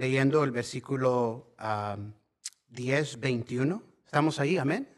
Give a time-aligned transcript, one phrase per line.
[0.00, 1.52] Leyendo el versículo
[2.70, 3.82] 10, 21.
[4.06, 4.56] ¿Estamos ahí?
[4.56, 4.88] Amén.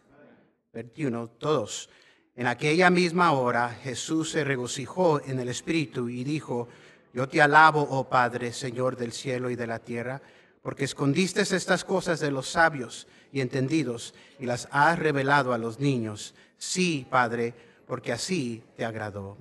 [0.72, 1.90] 21, todos.
[2.36, 6.68] En aquella misma hora Jesús se regocijó en el Espíritu y dijo,
[7.12, 10.22] yo te alabo, oh Padre, Señor del cielo y de la tierra,
[10.62, 15.80] porque escondiste estas cosas de los sabios y entendidos y las has revelado a los
[15.80, 16.32] niños.
[16.58, 17.54] Sí, Padre,
[17.88, 19.36] porque así te agradó.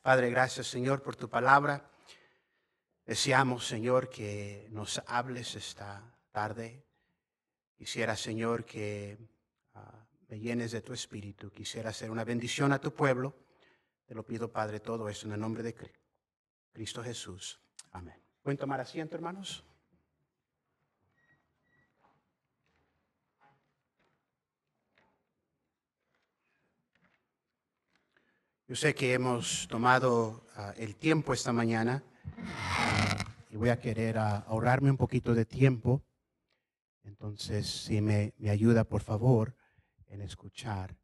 [0.00, 1.91] Padre, gracias, Señor, por tu palabra.
[3.04, 6.86] Deseamos, Señor, que nos hables esta tarde.
[7.76, 9.18] Quisiera, Señor, que
[9.74, 11.50] ah, me llenes de tu espíritu.
[11.50, 13.34] Quisiera hacer una bendición a tu pueblo.
[14.06, 15.74] Te lo pido, Padre, todo eso en el nombre de
[16.72, 17.60] Cristo Jesús.
[17.90, 18.22] Amén.
[18.40, 19.64] ¿Pueden tomar asiento, hermanos?
[28.68, 32.02] Yo sé que hemos tomado ah, el tiempo esta mañana
[33.52, 36.02] y voy a querer ah, ahorrarme un poquito de tiempo.
[37.04, 39.54] Entonces, si me, ayuda, por favor,
[40.06, 40.96] en escuchar.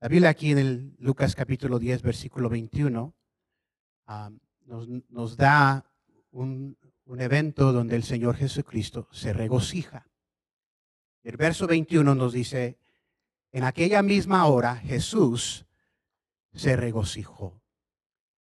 [0.00, 3.12] la Biblia aquí en el Lucas capítulo 10, versículo 21,
[5.08, 5.84] nos, da
[6.30, 10.08] un, un evento donde el Señor Jesucristo se regocija.
[11.24, 12.78] El verso 21 nos dice,
[13.50, 15.66] en aquella misma hora Jesús
[16.52, 17.64] se regocijó.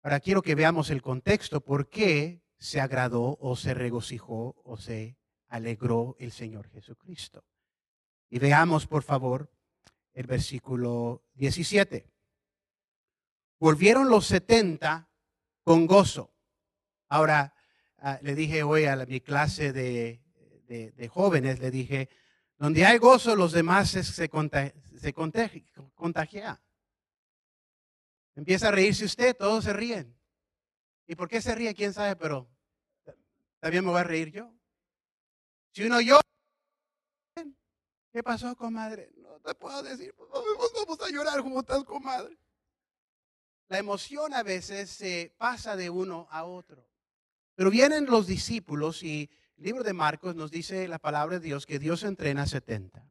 [0.03, 5.17] Ahora quiero que veamos el contexto, por qué se agradó o se regocijó o se
[5.49, 7.45] alegró el Señor Jesucristo.
[8.29, 9.51] Y veamos, por favor,
[10.13, 12.07] el versículo 17.
[13.59, 15.09] Volvieron los 70
[15.65, 16.35] con gozo.
[17.09, 17.55] Ahora,
[17.99, 20.21] ah, le dije hoy a mi clase de,
[21.11, 22.11] jóvenes, le dije,
[22.59, 26.61] donde hay gozo, los demás se, se, contagian.
[28.37, 30.15] Empieza a reírse usted, todos se ríen.
[31.07, 31.75] ¿Y por qué se ríe?
[31.75, 32.17] ¿Quién sabe?
[32.17, 32.50] Pero
[33.61, 34.53] también me voy a reír yo.
[35.73, 36.23] Si uno llora,
[38.13, 39.13] ¿qué pasó, comadre?
[39.17, 42.37] No te puedo decir, vamos a llorar como estás, comadre.
[43.69, 46.89] La emoción a veces se pasa de uno a otro.
[47.55, 51.67] Pero vienen los discípulos y el libro de Marcos nos dice la palabra de Dios
[51.67, 53.07] que Dios entrena a 70.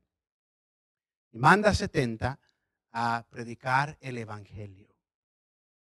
[1.32, 2.40] Y manda a 70
[2.92, 4.89] a predicar el Evangelio.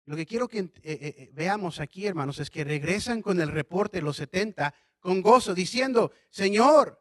[0.07, 3.51] Lo que quiero que eh, eh, eh, veamos aquí, hermanos, es que regresan con el
[3.51, 6.97] reporte los 70 con gozo, diciendo, Señor,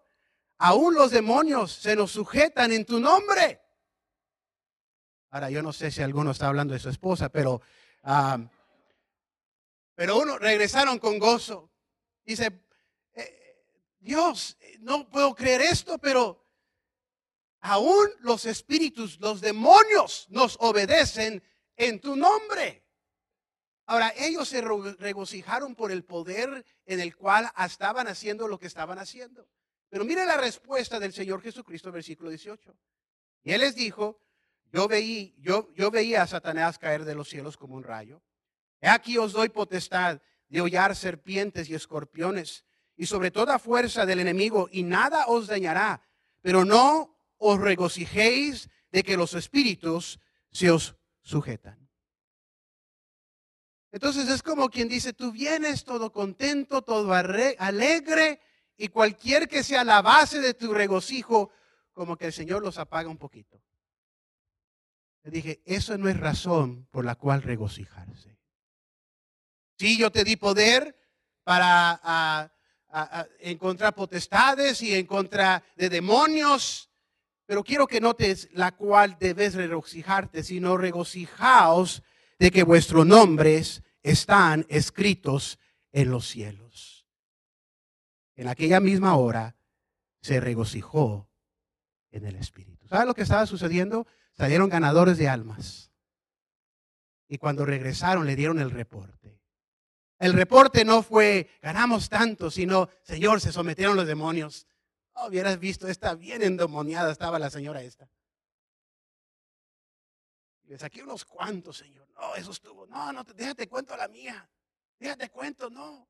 [0.58, 3.60] aún los demonios se nos sujetan en tu nombre.
[5.30, 7.62] Ahora, yo no sé si alguno está hablando de su esposa, pero,
[9.94, 11.70] pero uno regresaron con gozo.
[12.24, 12.60] Dice,
[14.00, 16.44] Dios, no puedo creer esto, pero
[17.60, 21.40] aún los espíritus, los demonios nos obedecen
[21.76, 22.85] en tu nombre.
[23.86, 28.98] Ahora, ellos se regocijaron por el poder en el cual estaban haciendo lo que estaban
[28.98, 29.48] haciendo.
[29.88, 32.76] Pero mire la respuesta del Señor Jesucristo, versículo 18.
[33.44, 34.20] Y Él les dijo,
[34.72, 38.22] yo, veí, yo, veía a Satanás caer de los cielos como un rayo.
[38.80, 42.64] He aquí os doy potestad de hollar serpientes y escorpiones
[42.96, 46.02] y sobre toda fuerza del enemigo y nada os dañará.
[46.42, 50.18] Pero no os regocijéis de que los espíritus
[50.50, 51.85] se os sujetan.
[53.96, 58.40] Entonces es como quien dice, tú vienes todo contento, todo alegre,
[58.76, 61.50] y cualquier que sea la base de tu regocijo,
[61.94, 63.58] como que el Señor los apaga un poquito.
[65.22, 68.36] Le dije, eso no es razón por la cual regocijarse.
[69.78, 70.94] Sí, yo te di poder
[71.42, 72.52] para
[73.38, 76.90] encontrar potestades y en contra de demonios,
[77.46, 82.02] pero quiero que notes la cual debes regocijarte, sino regocijaos
[82.38, 85.58] de que vuestros nombres están escritos
[85.90, 87.06] en los cielos.
[88.36, 89.56] En aquella misma hora
[90.22, 91.28] se regocijó
[92.12, 92.86] en el Espíritu.
[92.86, 94.06] ¿Sabe lo que estaba sucediendo?
[94.32, 95.90] Salieron ganadores de almas.
[97.26, 99.40] Y cuando regresaron le dieron el reporte.
[100.20, 104.68] El reporte no fue, ganamos tanto, sino, Señor, se sometieron los demonios.
[105.14, 108.08] Oh, hubieras visto, está bien endemoniada estaba la señora esta.
[110.66, 112.08] Le saqué unos cuantos, Señor.
[112.14, 112.86] No, eso estuvo.
[112.86, 114.48] No, no, déjate cuento la mía.
[114.98, 116.08] Déjate cuento, no.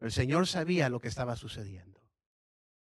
[0.00, 2.00] el Señor sabía lo que estaba sucediendo.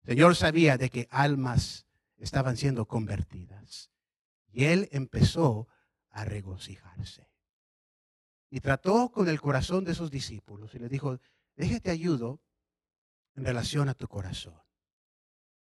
[0.03, 1.85] El Señor sabía de que almas
[2.17, 3.91] estaban siendo convertidas.
[4.51, 5.67] Y Él empezó
[6.09, 7.29] a regocijarse.
[8.49, 11.19] Y trató con el corazón de esos discípulos y les dijo,
[11.55, 12.41] déjate ayudo
[13.35, 14.59] en relación a tu corazón.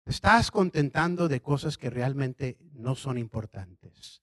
[0.07, 4.23] estás contentando de cosas que realmente no son importantes.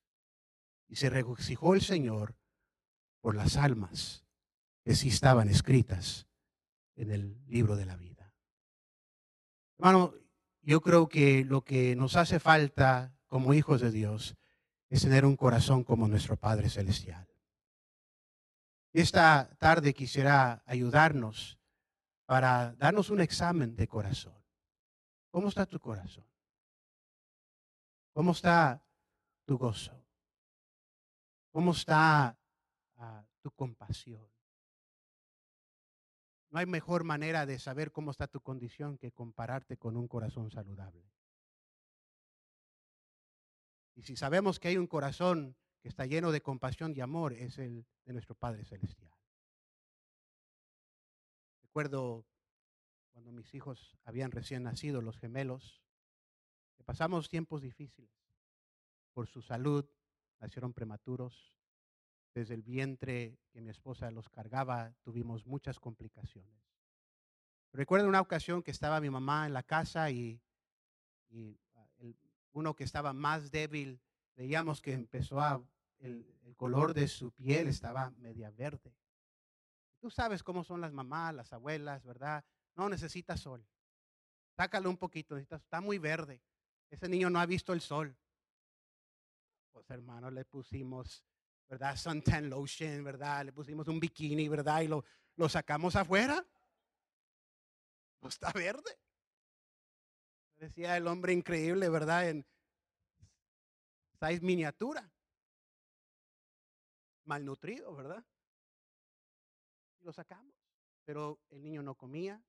[0.88, 2.36] Y se regocijó el Señor
[3.22, 4.26] por las almas
[4.84, 6.28] que sí estaban escritas
[6.96, 8.34] en el libro de la vida.
[9.78, 10.14] Hermano,
[10.62, 14.36] yo creo que lo que nos hace falta como hijos de Dios
[14.90, 17.28] es tener un corazón como nuestro Padre Celestial.
[18.94, 21.60] Esta tarde quisiera ayudarnos
[22.26, 24.36] para darnos un examen de corazón.
[25.32, 26.26] ¿Cómo está tu corazón?
[28.14, 28.82] ¿Cómo está
[29.44, 30.05] tu gozo?
[31.56, 32.38] ¿Cómo está
[32.98, 34.30] ah, tu compasión?
[36.50, 40.52] No hay mejor manera de saber cómo está tu condición que compararte con un corazón
[40.52, 41.10] saludable.
[43.96, 47.58] Y si sabemos que hay un corazón que está lleno de compasión y amor, es
[47.58, 49.14] el de nuestro Padre Celestial.
[51.62, 52.26] Recuerdo
[53.14, 55.82] cuando mis hijos habían recién nacido, los gemelos,
[56.76, 58.12] que pasamos tiempos difíciles
[59.14, 59.86] por su salud,
[60.40, 61.54] nacieron prematuros.
[62.34, 66.66] Desde el vientre que mi esposa los cargaba, tuvimos muchas complicaciones.
[67.72, 70.42] Recuerdo una ocasión que estaba mi mamá en la casa y,
[71.76, 71.88] ah,
[72.52, 74.02] uno que estaba más débil,
[74.36, 75.62] veíamos que empezó a,
[76.00, 78.96] el, color de su piel estaba media verde.
[80.00, 82.46] Tú sabes cómo son las mamás, las abuelas, ¿verdad?
[82.76, 83.66] No necesita sol.
[84.56, 86.42] Sácalo un poquito, está muy verde.
[86.90, 88.16] Ese niño no ha visto el sol
[89.90, 91.26] hermano, le pusimos,
[91.68, 91.96] ¿verdad?
[91.96, 93.46] Suntan lotion, ¿verdad?
[93.46, 94.82] Le pusimos un bikini, ¿verdad?
[94.82, 95.04] Y lo,
[95.36, 96.46] lo sacamos afuera.
[98.22, 98.98] No está verde.
[100.56, 102.30] Decía el hombre increíble, ¿verdad?
[102.30, 102.46] En
[104.20, 105.12] size miniatura.
[107.26, 108.24] Malnutrido, ¿verdad?
[110.00, 110.56] Y lo sacamos.
[111.04, 112.42] Pero el niño no comía,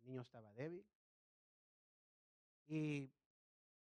[0.00, 0.84] el niño estaba débil.
[2.66, 3.12] Y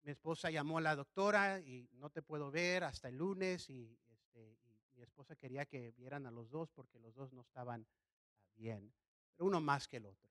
[0.02, 3.98] mi esposa llamó a la doctora y no te puedo ver hasta el lunes y,
[4.10, 4.56] este,
[4.94, 8.92] mi esposa quería que vieran a los dos porque los dos no estaban ah, bien,
[9.36, 10.28] pero uno más que el otro.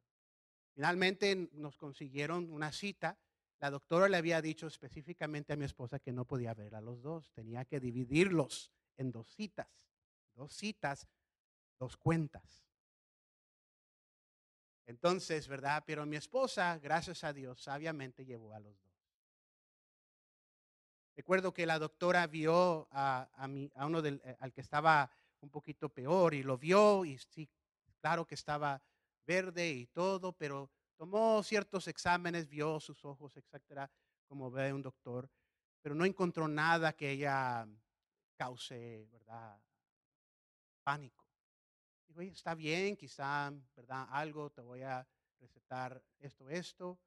[0.73, 3.17] Finalmente nos consiguieron una cita.
[3.59, 7.01] La doctora le había dicho específicamente a mi esposa que no podía ver a los
[7.01, 9.89] dos, tenía que dividirlos en dos citas,
[10.35, 11.07] dos citas,
[11.79, 12.67] dos cuentas.
[14.85, 15.83] Entonces, ¿verdad?
[15.85, 18.86] Pero mi esposa, gracias a Dios, sabiamente llevó a los dos.
[21.17, 25.09] Recuerdo que la doctora vio a, a, uno del, eh, al que estaba
[25.39, 27.49] un poquito peor y lo vio y sí,
[27.99, 28.79] claro que estaba
[29.25, 33.89] verde y todo, pero tomó ciertos exámenes, vio sus ojos, etcétera,
[34.27, 35.27] como ve un doctor,
[35.81, 37.67] pero no encontró nada que ella
[38.35, 39.59] cause, ¿verdad?
[40.83, 41.25] Pánico.
[42.09, 44.07] Dijo, está bien, quizá, ¿verdad?
[44.11, 45.07] Algo, te voy a
[45.39, 46.99] recetar esto, esto.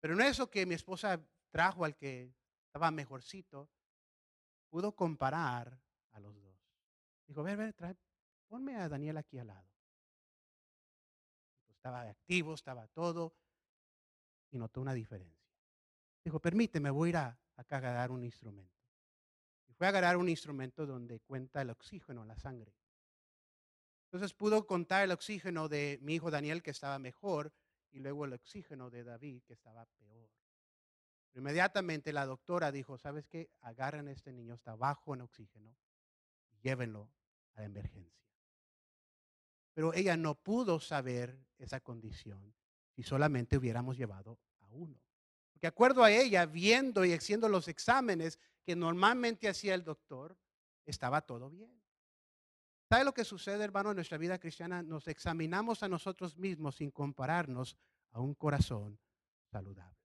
[0.00, 2.34] Pero no eso que mi esposa trajo al que
[2.76, 3.70] estaba mejorcito,
[4.68, 5.80] pudo comparar
[6.12, 6.58] a los dos.
[7.26, 7.96] Dijo, ver, ver, trae,
[8.48, 9.66] ponme a Daniel aquí al lado.
[11.70, 13.34] Estaba activo, estaba todo,
[14.50, 15.50] y notó una diferencia.
[16.22, 18.76] Dijo, permíteme, voy a ir acá a agarrar un instrumento.
[19.68, 22.74] Y fue a agarrar un instrumento donde cuenta el oxígeno en la sangre.
[24.04, 27.54] Entonces pudo contar el oxígeno de mi hijo Daniel que estaba mejor
[27.90, 30.28] y luego el oxígeno de David que estaba peor.
[31.36, 33.50] Inmediatamente la doctora dijo, ¿sabes qué?
[33.60, 35.76] Agarren a este niño, está bajo en oxígeno,
[36.50, 37.10] y llévenlo
[37.54, 38.26] a la emergencia.
[39.74, 42.54] Pero ella no pudo saber esa condición
[42.94, 44.98] si solamente hubiéramos llevado a uno.
[45.52, 50.38] Porque acuerdo a ella, viendo y haciendo los exámenes que normalmente hacía el doctor,
[50.86, 51.82] estaba todo bien.
[52.88, 54.82] ¿Sabe lo que sucede, hermano, en nuestra vida cristiana?
[54.82, 57.76] Nos examinamos a nosotros mismos sin compararnos
[58.12, 58.98] a un corazón
[59.50, 59.95] saludable.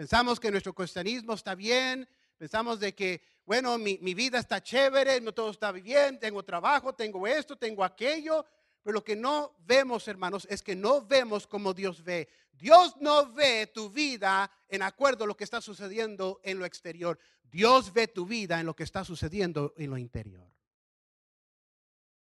[0.00, 5.50] Pensamos que nuestro cristianismo está bien, pensamos de que, bueno, mi, vida está chévere, todo
[5.50, 8.46] está bien, tengo trabajo, tengo esto, tengo aquello,
[8.82, 12.30] pero lo que no vemos, hermanos, es que no vemos como Dios ve.
[12.50, 17.18] Dios no ve tu vida en acuerdo a lo que está sucediendo en lo exterior.
[17.42, 20.50] Dios ve tu vida en lo que está sucediendo en lo interior.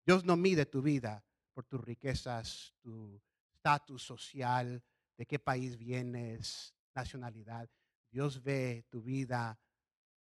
[0.06, 3.20] Dios no mide tu vida por tus riquezas, tu
[3.52, 4.82] estatus social,
[5.18, 7.68] de qué país vienes, nacionalidad.
[8.10, 9.60] Dios ve tu vida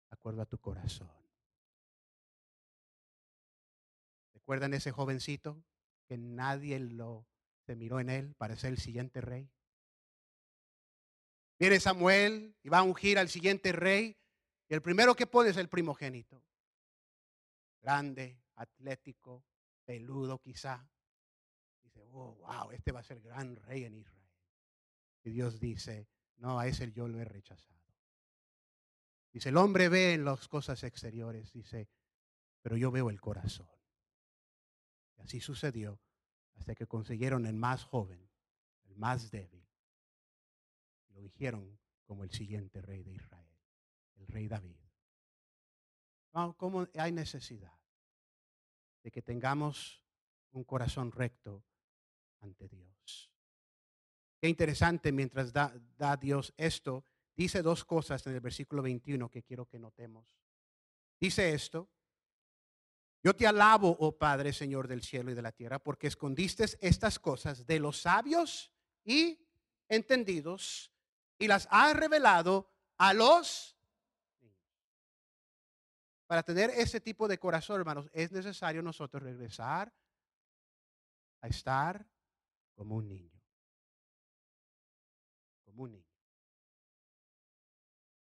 [0.10, 1.10] de acuerdo a tu corazón.
[4.34, 5.64] ¿Recuerdan ese jovencito
[6.06, 7.26] que nadie lo
[7.66, 9.50] se miró en él para ser el siguiente rey?
[11.58, 14.18] Viene Samuel y va a ungir al siguiente rey.
[14.68, 16.44] Y el primero que pone es el primogénito.
[17.82, 19.46] Grande, atlético,
[19.86, 20.88] peludo quizá.
[21.82, 24.30] Dice, oh, wow, este va a ser gran rey en Israel.
[25.24, 27.76] Y Dios dice, no, a ese yo lo he rechazado.
[29.32, 31.90] Dice, el hombre ve en las cosas exteriores, dice,
[32.62, 33.68] pero yo veo el corazón.
[35.18, 36.00] Y así sucedió
[36.56, 38.30] hasta que consiguieron el más joven,
[38.86, 39.66] el más débil
[41.16, 43.58] lo dijeron como el siguiente rey de Israel,
[44.18, 44.78] el rey David.
[46.58, 47.74] ¿Cómo hay necesidad
[49.02, 50.04] de que tengamos
[50.52, 51.64] un corazón recto
[52.42, 52.95] ante Dios?
[54.46, 57.04] Qué interesante mientras da, da Dios esto,
[57.36, 60.28] dice dos cosas en el versículo 21 que quiero que notemos.
[61.20, 61.90] Dice esto,
[63.24, 67.18] yo te alabo, oh Padre, Señor del cielo y de la tierra, porque escondiste estas
[67.18, 68.72] cosas de los sabios
[69.04, 69.44] y
[69.90, 70.94] entendidos
[71.40, 73.76] y las ha revelado a los.
[76.28, 79.92] Para tener ese tipo de corazón, hermanos, es necesario nosotros regresar
[81.42, 82.08] a estar
[82.76, 83.35] como un niño.
[85.76, 86.04] Como.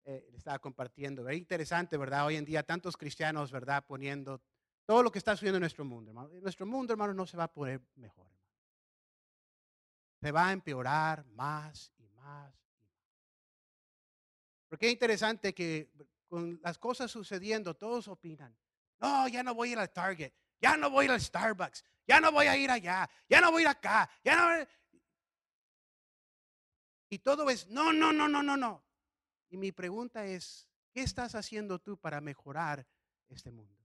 [0.05, 2.25] Eh, estaba compartiendo, es interesante, ¿verdad?
[2.25, 3.85] Hoy en día tantos cristianos, ¿verdad?
[3.85, 4.41] Poniendo
[4.85, 6.29] todo lo que está sucediendo en nuestro mundo, hermano.
[6.41, 8.27] Nuestro mundo, hermano, no se va a poner mejor.
[10.21, 12.59] Se va a empeorar más y más
[14.69, 15.89] porque es interesante que
[16.27, 18.55] con las cosas sucediendo, todos opinan.
[18.99, 20.31] No, ya no voy a ir al Target,
[20.61, 23.51] ya no voy a ir al Starbucks, ya no voy a ir allá, ya no
[23.51, 24.67] voy a ir acá, ya no.
[27.09, 28.83] Y todo es, no, no, no, no, no, no.
[29.49, 32.85] Y mi pregunta es, ¿qué estás haciendo tú para mejorar
[33.29, 33.75] este mundo?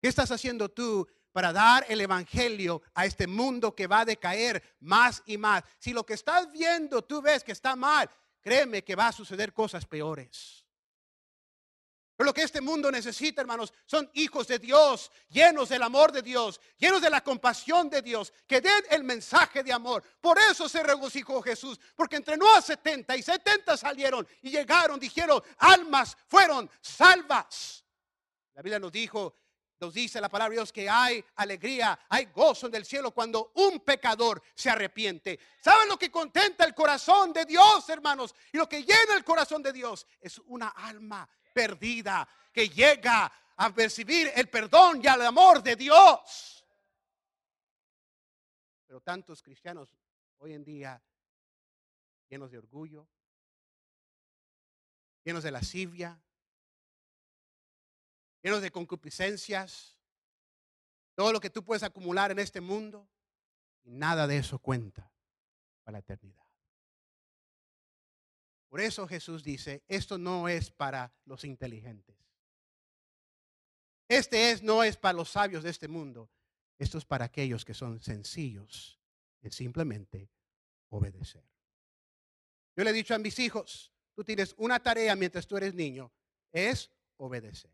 [0.00, 4.62] ¿Qué estás haciendo tú para dar el Evangelio a este mundo que va a decaer
[4.80, 5.62] más y más?
[5.78, 8.08] Si lo que estás viendo tú ves que está mal,
[8.40, 10.63] créeme que va a suceder cosas peores.
[12.16, 16.22] Pero lo que este mundo necesita, hermanos, son hijos de Dios, llenos del amor de
[16.22, 20.04] Dios, llenos de la compasión de Dios, que den el mensaje de amor.
[20.20, 25.42] Por eso se regocijó Jesús, porque entrenó a 70 y 70 salieron y llegaron, dijeron,
[25.58, 27.84] almas fueron salvas.
[28.54, 29.34] La Biblia nos dijo
[29.80, 33.52] nos dice la palabra de Dios que hay alegría, hay gozo en el cielo cuando
[33.56, 35.38] un pecador se arrepiente.
[35.60, 38.34] ¿Saben lo que contenta el corazón de Dios, hermanos?
[38.52, 43.72] Y lo que llena el corazón de Dios es una alma perdida que llega a
[43.72, 46.66] percibir el perdón y el amor de Dios.
[48.86, 49.88] Pero tantos cristianos
[50.38, 51.02] hoy en día
[52.28, 53.08] llenos de orgullo,
[55.24, 56.20] llenos de lascivia,
[58.42, 59.98] llenos de concupiscencias,
[61.14, 63.08] todo lo que tú puedes acumular en este mundo,
[63.84, 65.10] y nada de eso cuenta
[65.84, 66.43] para la eternidad.
[68.74, 72.16] Por eso Jesús dice, esto no es para los inteligentes.
[74.08, 76.28] Este es, no es para los sabios de este mundo.
[76.76, 78.98] Esto es para aquellos que son sencillos
[79.42, 80.28] en simplemente
[80.88, 81.44] obedecer.
[82.74, 86.10] Yo le he dicho a mis hijos, tú tienes una tarea mientras tú eres niño,
[86.50, 87.70] es obedecer.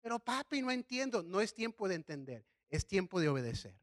[0.00, 1.22] Pero papi, no entiendo.
[1.22, 3.80] No es tiempo de entender, es tiempo de obedecer.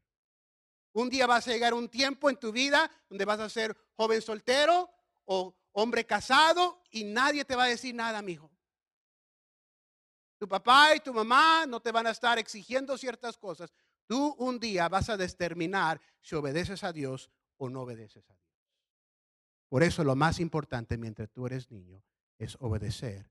[0.92, 4.20] Un día vas a llegar un tiempo en tu vida donde vas a ser joven
[4.20, 4.90] soltero
[5.24, 8.50] o hombre casado y nadie te va a decir nada, amigo.
[10.38, 13.72] Tu papá y tu mamá no te van a estar exigiendo ciertas cosas.
[14.06, 18.50] Tú un día vas a determinar si obedeces a Dios o no obedeces a Dios.
[19.68, 22.02] Por eso lo más importante mientras tú eres niño
[22.38, 23.30] es obedecer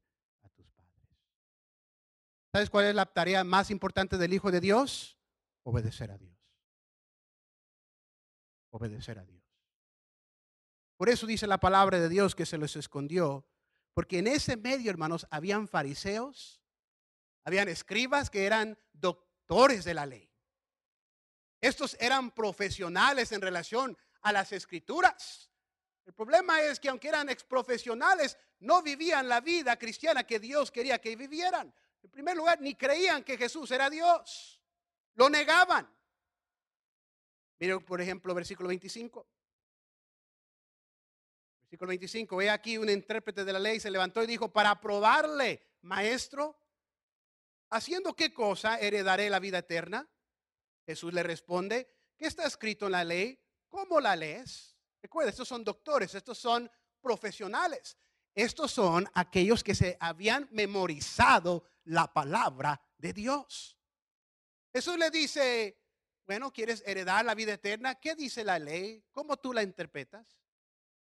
[2.52, 5.18] ¿Sabes cuál es la tarea más importante del Hijo de Dios?
[5.64, 6.39] Obedecer a Dios.
[8.72, 9.44] Obedecer a Dios.
[10.98, 13.46] Por eso dice la palabra de Dios que se los escondió,
[13.94, 16.62] porque en ese medio, hermanos, habían fariseos,
[17.46, 20.30] habían escribas que eran doctores de la ley.
[21.62, 25.50] Estos eran profesionales en relación a las escrituras.
[26.06, 31.00] El problema es que aunque eran profesionales, no vivían la vida cristiana que Dios quería
[31.00, 31.74] que vivieran.
[32.02, 34.62] En primer lugar, ni creían que Jesús era Dios.
[35.16, 35.88] Lo negaban.
[37.60, 39.28] Miren, por ejemplo, versículo 25.
[41.62, 42.38] Versículo 25.
[42.38, 46.58] Ve aquí un intérprete de la ley se levantó y dijo, para probarle, maestro,
[47.70, 50.10] ¿haciendo qué cosa heredaré la vida eterna?
[50.86, 51.88] Jesús le responde,
[52.18, 53.40] ¿qué está escrito en la ley?
[53.68, 54.76] ¿Cómo la lees?
[55.02, 56.70] Recuerda, estos son doctores, estos son
[57.02, 57.98] profesionales.
[58.34, 63.78] Estos son aquellos que se habían memorizado la palabra de Dios.
[64.74, 65.78] Jesús le dice,
[66.30, 67.96] bueno, ¿quieres heredar la vida eterna?
[67.96, 69.04] ¿Qué dice la ley?
[69.14, 70.40] ¿Cómo tú la interpretas?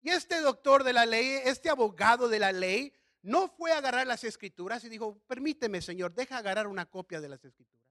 [0.00, 4.06] Y este doctor de la ley, este abogado de la ley, no fue a agarrar
[4.06, 7.86] las escrituras y dijo, permíteme, Señor, deja agarrar una copia de las escrituras.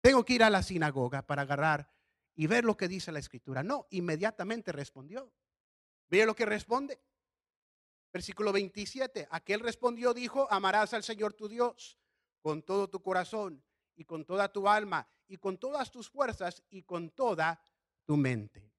[0.00, 1.88] Tengo que ir a la sinagoga para agarrar
[2.34, 3.62] y ver lo que dice la escritura.
[3.62, 5.32] No, inmediatamente respondió.
[6.08, 7.00] Mire lo que responde.
[8.12, 9.28] Versículo 27.
[9.30, 11.96] Aquel respondió, dijo, amarás al Señor tu Dios
[12.42, 13.62] con todo tu corazón
[13.94, 17.60] y con toda tu alma y con todas tus fuerzas y con toda
[18.04, 18.74] tu mente.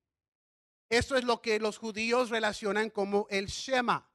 [0.90, 4.08] Esto es lo que los judíos relacionan como el Shema.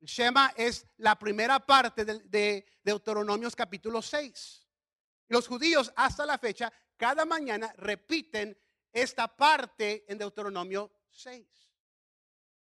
[0.00, 4.66] El Shema es la primera parte de, Deuteronomios capítulo 6.
[5.28, 8.58] Los judíos hasta la fecha, cada mañana repiten
[8.92, 11.46] esta parte en Deuteronomio 6.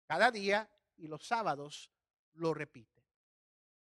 [0.06, 1.90] Cada día y los sábados
[2.34, 3.04] lo repiten.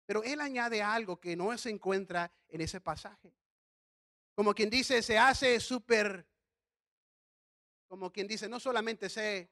[0.06, 3.32] Pero él añade algo que no se encuentra en ese pasaje.
[4.34, 6.26] Como quien dice, se hace súper,
[7.86, 9.50] como quien dice, no solamente sé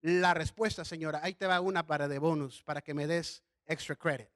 [0.00, 3.96] la respuesta, señora, ahí te va una para de bonus, para que me des extra
[3.96, 4.30] credit.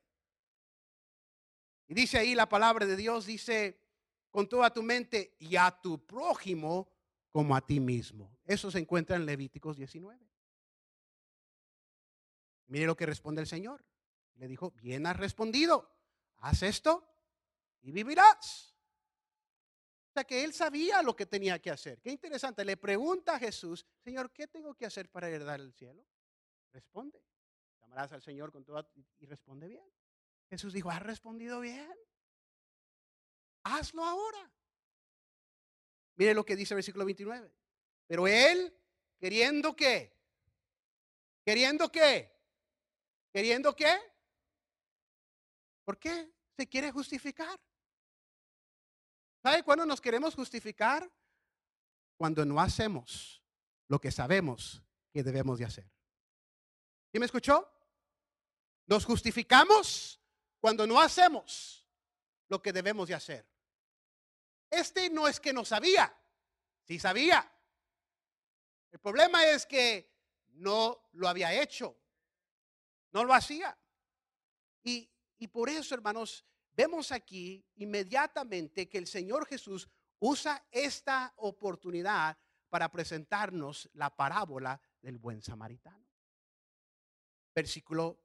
[1.89, 3.81] Y dice ahí la palabra de Dios, dice,
[4.31, 6.89] con toda tu mente y a tu prójimo
[7.31, 8.37] como a ti mismo.
[8.45, 10.29] Eso se encuentra en Levíticos 19.
[12.67, 13.85] Mire lo que responde el Señor.
[14.37, 15.91] Le dijo, bien has respondido,
[16.39, 17.07] haz esto
[17.83, 18.72] y vivirás.
[20.13, 22.01] Sea que él sabía lo que tenía que hacer.
[22.01, 22.65] Qué interesante.
[22.65, 26.07] Le pregunta a Jesús, Señor, ¿qué tengo que hacer para heredar el cielo?
[26.71, 27.25] Responde.
[27.81, 28.87] Llamarás al Señor con todo
[29.19, 29.91] y responde bien.
[30.51, 31.95] Jesús dijo, ¿has respondido bien?
[33.65, 34.53] Hazlo ahora.
[36.17, 37.51] Mire lo que dice el versículo 29.
[38.07, 38.77] Pero él,
[39.19, 40.15] queriendo qué?
[41.43, 42.39] ¿Queriendo qué?
[43.33, 43.97] ¿Queriendo qué?
[45.85, 46.31] ¿Por qué?
[46.55, 47.59] Se quiere justificar.
[49.43, 51.11] ¿Sabe cuándo nos queremos justificar?
[52.17, 53.43] Cuando no hacemos
[53.89, 55.91] lo que sabemos que debemos de hacer.
[57.11, 57.69] ¿Sí me escuchó?
[58.87, 60.21] Nos justificamos
[60.61, 61.85] cuando no hacemos
[62.49, 63.47] lo que debemos de hacer.
[64.71, 66.17] Este no es que no sabía,
[66.85, 67.51] sí sabía.
[68.93, 70.11] El problema es que
[70.53, 71.99] no lo había hecho,
[73.11, 73.77] no lo hacía.
[74.85, 82.37] Y, y por eso, hermanos, vemos aquí inmediatamente que el Señor Jesús usa esta oportunidad
[82.69, 86.07] para presentarnos la parábola del buen samaritano.
[87.55, 88.19] Versículo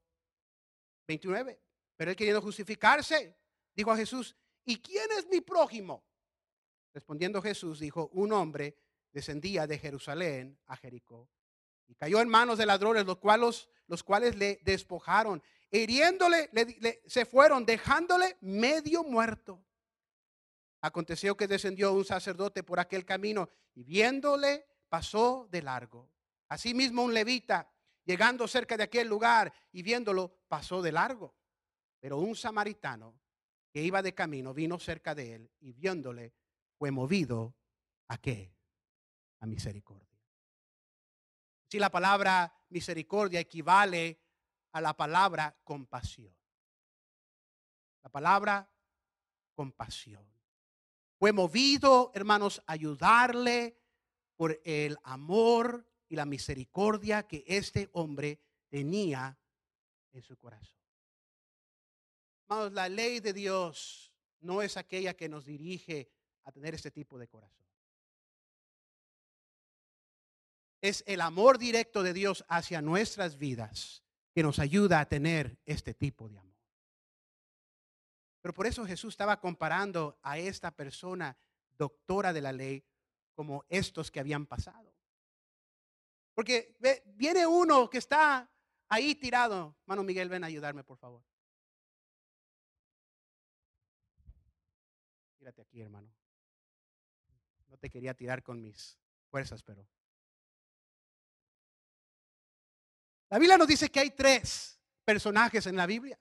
[1.07, 1.59] 29.
[1.95, 3.35] Pero él queriendo justificarse,
[3.75, 6.05] dijo a Jesús, ¿y quién es mi prójimo?
[6.93, 8.77] Respondiendo Jesús, dijo, un hombre
[9.11, 11.29] descendía de Jerusalén a Jericó
[11.87, 16.49] y cayó en manos de ladrones, los cuales, los cuales le despojaron hiriéndole,
[17.05, 19.63] se fueron, dejándole medio muerto.
[20.81, 26.09] Aconteció que descendió un sacerdote por aquel camino y viéndole pasó de largo.
[26.49, 27.69] Asimismo un levita,
[28.05, 31.35] llegando cerca de aquel lugar y viéndolo, pasó de largo.
[31.99, 33.19] Pero un samaritano
[33.71, 36.33] que iba de camino vino cerca de él y viéndole
[36.77, 37.55] fue movido
[38.07, 38.55] a qué?
[39.39, 40.07] A misericordia.
[41.67, 44.19] Si la palabra misericordia equivale
[44.77, 46.31] a la palabra compasión.
[48.03, 48.69] La palabra
[49.55, 50.23] compasión.
[51.17, 53.81] Fue movido, hermanos, a ayudarle
[54.35, 59.35] por el amor y la misericordia que este hombre tenía
[60.13, 60.77] en su corazón.
[62.43, 66.11] Hermanos, la ley de Dios no es aquella que nos dirige
[66.43, 67.65] a tener este tipo de corazón.
[70.81, 74.03] Es el amor directo de Dios hacia nuestras vidas
[74.37, 76.61] que nos ayuda a tener este tipo de amor.
[78.39, 81.35] Pero por eso Jesús estaba comparando a esta persona
[81.71, 82.85] doctora de la ley
[83.33, 84.93] como estos que habían pasado.
[86.35, 86.77] Porque
[87.15, 88.47] viene uno que está
[88.89, 89.75] ahí tirado.
[89.87, 91.23] Mano Miguel, ven a ayudarme, por favor.
[95.39, 96.13] Tírate aquí, hermano.
[97.69, 98.99] No te quería tirar con mis
[99.31, 99.89] fuerzas, pero
[103.29, 106.19] La Biblia nos dice que hay tres personajes en la Biblia.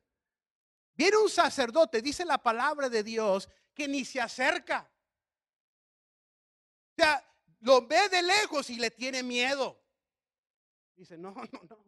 [0.94, 4.90] Viene un sacerdote, dice la palabra de Dios, que ni se acerca.
[6.90, 7.22] O sea,
[7.60, 9.80] lo ve de lejos y le tiene miedo.
[10.96, 11.84] Dice, no, no, no.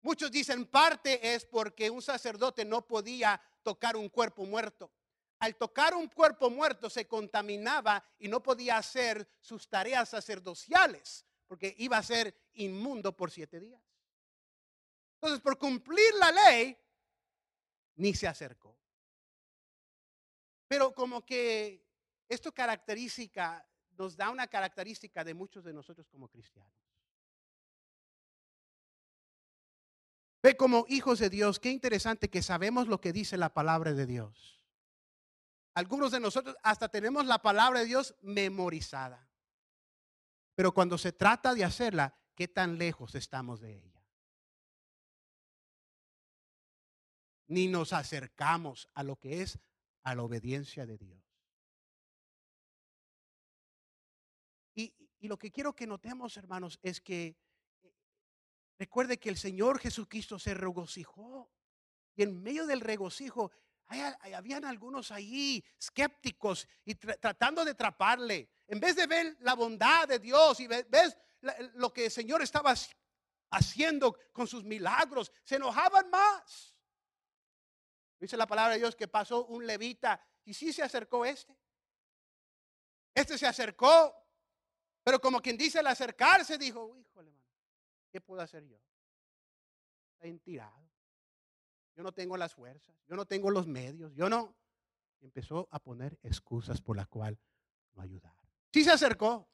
[0.00, 4.90] Muchos dicen parte es porque un sacerdote no podía tocar un cuerpo muerto.
[5.38, 11.74] al tocar un cuerpo muerto se contaminaba y no podía hacer sus tareas sacerdociales porque
[11.76, 13.82] iba a ser inmundo por siete días.
[15.16, 16.74] Entonces, por cumplir la ley,
[17.96, 18.74] ni se acercó.
[20.66, 21.86] Pero como que
[22.26, 26.72] esto característica nos da una característica de muchos de nosotros como cristianos.
[30.42, 34.06] Ve como hijos de Dios, qué interesante que sabemos lo que dice la palabra de
[34.06, 34.64] Dios.
[35.74, 39.28] Algunos de nosotros hasta tenemos la palabra de Dios memorizada.
[40.54, 44.04] Pero cuando se trata de hacerla, ¿qué tan lejos estamos de ella?
[47.48, 49.58] Ni nos acercamos a lo que es
[50.02, 51.22] a la obediencia de Dios.
[54.74, 57.36] Y, y lo que quiero que notemos, hermanos, es que
[58.82, 61.48] Recuerde que el Señor Jesucristo se regocijó.
[62.16, 63.52] Y en medio del regocijo,
[64.34, 68.50] habían algunos ahí escépticos y tratando de atraparle.
[68.68, 71.16] En vez de ver la bondad de Dios y ves
[71.74, 72.74] lo que el Señor estaba
[73.50, 76.74] haciendo con sus milagros, se enojaban más.
[78.18, 81.56] Dice la palabra de Dios que pasó un levita y sí se acercó este.
[83.14, 84.14] Este se acercó,
[85.02, 87.42] pero como quien dice al acercarse, dijo, híjole,
[88.12, 88.76] ¿Qué puedo hacer yo?
[90.20, 90.91] Está tirado.
[91.94, 94.56] Yo no tengo las fuerzas, yo no tengo los medios, yo no.
[95.20, 97.38] empezó a poner excusas por las cuales
[97.94, 98.34] no ayudar.
[98.72, 99.48] Sí se acercó,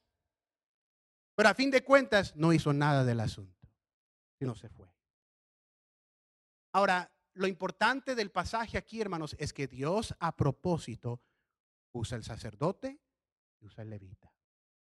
[1.35, 3.69] pero a fin de cuentas no hizo nada del asunto,
[4.41, 4.89] no se fue.
[6.73, 11.21] Ahora, lo importante del pasaje aquí, hermanos, es que Dios a propósito
[11.93, 13.01] usa el sacerdote
[13.61, 14.33] y usa el levita.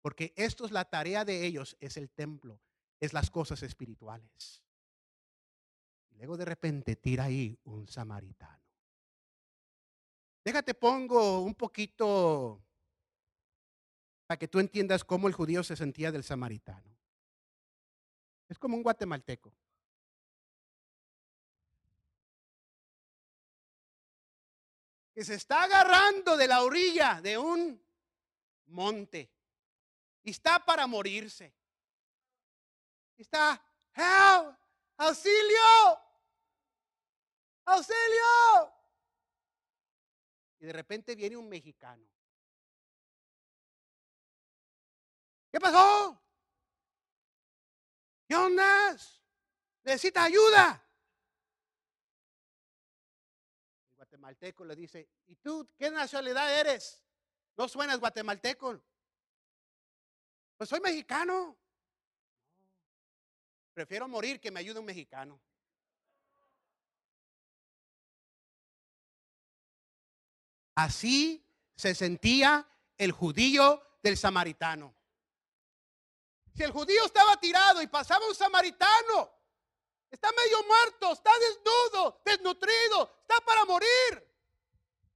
[0.03, 2.61] Porque esto es la tarea de ellos, es el templo
[3.01, 4.62] es las cosas espirituales.
[6.16, 8.62] Luego de repente tira ahí un samaritano.
[10.44, 12.62] Déjate pongo un poquito
[14.26, 16.96] para que tú entiendas cómo el judío se sentía del samaritano.
[18.48, 19.52] Es como un guatemalteco.
[25.14, 27.83] Que se está agarrando de la orilla de un
[28.66, 29.31] monte
[30.22, 31.55] y está para morirse.
[33.16, 33.61] Está,
[33.94, 34.57] help,
[34.98, 36.06] auxilio,
[37.66, 38.72] auxilio.
[40.59, 42.07] Y de repente viene un mexicano.
[45.50, 46.20] ¿Qué pasó?
[48.26, 48.96] ¿Qué onda?
[49.85, 50.83] Necesita ayuda.
[53.88, 57.05] El guatemalteco le dice, ¿y tú qué nacionalidad eres?
[57.57, 58.83] No suenas guatemalteco.
[60.57, 61.57] Pues soy mexicano.
[63.72, 65.40] Prefiero morir que me ayude un mexicano.
[70.77, 74.95] Así se sentía el judío del samaritano.
[76.55, 79.31] Si el judío estaba tirado y pasaba un samaritano,
[80.11, 84.27] está medio muerto, está desnudo, desnutrido, está para morir.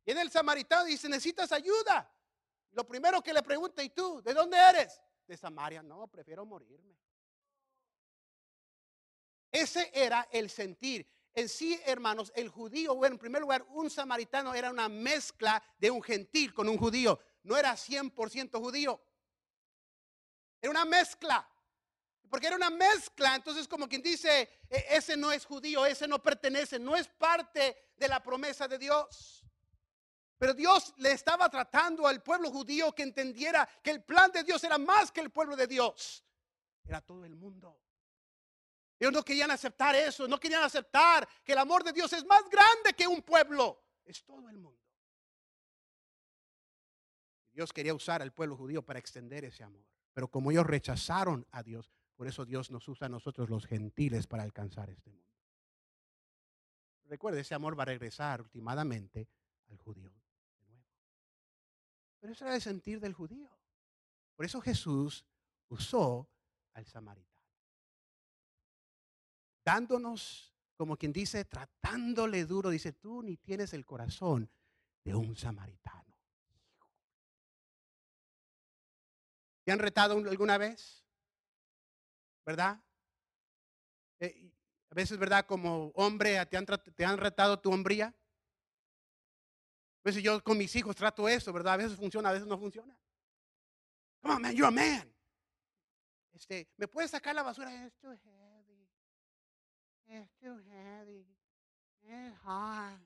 [0.04, 2.10] Y en el samaritano dice, necesitas ayuda.
[2.72, 4.22] Lo primero que le pregunta, ¿y tú?
[4.22, 5.00] ¿De dónde eres?
[5.26, 5.82] De Samaria.
[5.82, 6.96] No, prefiero morirme.
[9.50, 11.06] Ese era el sentir.
[11.34, 15.90] En sí, hermanos, el judío, bueno, en primer lugar, un samaritano era una mezcla de
[15.90, 17.20] un gentil con un judío.
[17.44, 19.00] No era 100% judío.
[20.60, 21.48] Era una mezcla.
[22.28, 26.22] Porque era una mezcla, entonces como quien dice, e, ese no es judío, ese no
[26.22, 29.44] pertenece, no es parte de la promesa de Dios.
[30.38, 34.62] Pero Dios le estaba tratando al pueblo judío que entendiera que el plan de Dios
[34.64, 36.24] era más que el pueblo de Dios.
[36.84, 37.78] Era todo el mundo.
[39.00, 42.42] Ellos no querían aceptar eso, no querían aceptar que el amor de Dios es más
[42.50, 44.78] grande que un pueblo, es todo el mundo.
[47.50, 51.62] Dios quería usar al pueblo judío para extender ese amor, pero como ellos rechazaron a
[51.62, 55.26] Dios, por eso Dios nos usa a nosotros los gentiles para alcanzar este mundo.
[57.06, 59.26] Recuerde, ese amor va a regresar últimamente
[59.70, 60.12] al judío.
[62.20, 63.48] Pero eso era el sentir del judío.
[64.36, 65.24] Por eso Jesús
[65.70, 66.28] usó
[66.74, 67.29] al samaritano
[69.64, 74.50] dándonos, como quien dice, tratándole duro, dice, tú ni tienes el corazón
[75.04, 76.14] de un samaritano.
[79.64, 81.04] ¿Te han retado alguna vez?
[82.44, 82.82] ¿Verdad?
[84.18, 84.50] Eh,
[84.90, 85.46] a veces, ¿verdad?
[85.46, 88.06] Como hombre, ¿te han, te han retado tu hombría?
[88.06, 91.74] A veces yo con mis hijos trato eso, ¿verdad?
[91.74, 92.96] A veces funciona, a veces no funciona.
[94.22, 95.14] Come on, man, you're a man.
[96.32, 97.86] Este, ¿me puedes sacar la basura?
[97.86, 98.10] Esto
[100.12, 101.24] It's too heavy.
[102.02, 102.98] It's hard.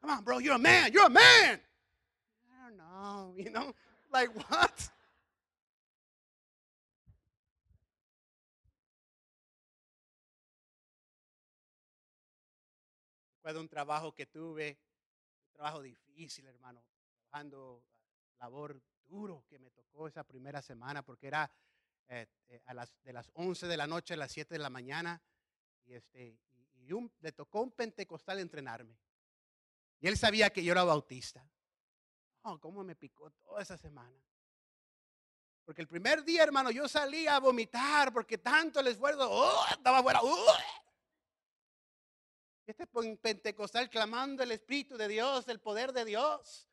[0.00, 0.38] Come on, bro.
[0.38, 0.90] You're a man.
[0.90, 1.60] You're a man.
[2.70, 3.74] don't know, you know,
[4.12, 4.90] like what?
[13.42, 14.78] Fue de un trabajo que tuve,
[15.46, 16.82] un trabajo difícil, hermano,
[17.30, 17.82] trabajando
[18.38, 21.50] labor duro que me tocó esa primera semana porque era
[22.08, 24.70] eh, eh, a las, de las 11 de la noche a las 7 de la
[24.70, 25.20] mañana
[25.90, 26.38] y, este,
[26.76, 28.96] y, un, le tocó un pentecostal entrenarme.
[29.98, 31.44] Y él sabía que yo era bautista.
[32.42, 34.16] Oh, cómo me picó toda esa semana.
[35.64, 40.00] Porque el primer día, hermano, yo salía a vomitar porque tanto el esfuerzo, oh, estaba
[40.02, 40.20] fuera.
[40.22, 40.54] Oh.
[42.66, 46.68] Este pentecostal clamando el Espíritu de Dios, el poder de Dios.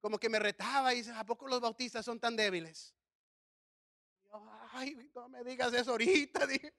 [0.00, 2.94] Como que me retaba y dice, ¿a poco los bautistas son tan débiles?
[4.72, 6.46] Ay, no me digas eso ahorita.
[6.46, 6.74] Dije.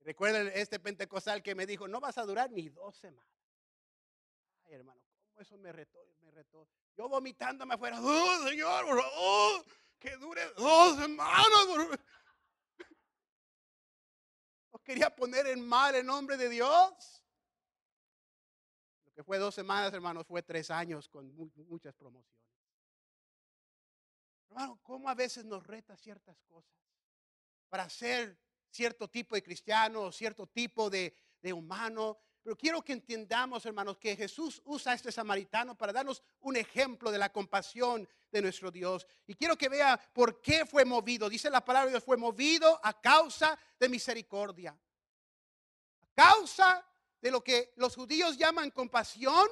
[0.00, 3.28] Recuerda este pentecostal que me dijo, no vas a durar ni dos semanas.
[4.64, 6.06] Ay, hermano, ¿cómo eso me retó?
[6.22, 6.66] Me retó.
[6.96, 9.64] Yo vomitándome afuera, oh, Señor, oh,
[9.98, 11.98] que dure dos semanas.
[14.72, 17.22] No quería poner en mal el nombre de Dios.
[19.04, 22.40] Lo que fue dos semanas, hermanos, fue tres años con muchas promociones.
[24.48, 26.74] Hermano, ¿cómo a veces nos reta ciertas cosas
[27.68, 28.38] para ser
[28.70, 31.14] cierto tipo de cristiano, cierto tipo de,
[31.54, 32.18] humano?
[32.42, 37.10] Pero quiero que entendamos, hermanos, que Jesús usa a este samaritano para darnos un ejemplo
[37.10, 39.06] de la compasión de nuestro Dios.
[39.26, 41.28] Y quiero que vea por qué fue movido.
[41.28, 44.70] Dice la palabra de Dios, fue movido a causa de misericordia.
[44.70, 46.86] A causa
[47.20, 49.48] de lo que los judíos llaman compasión,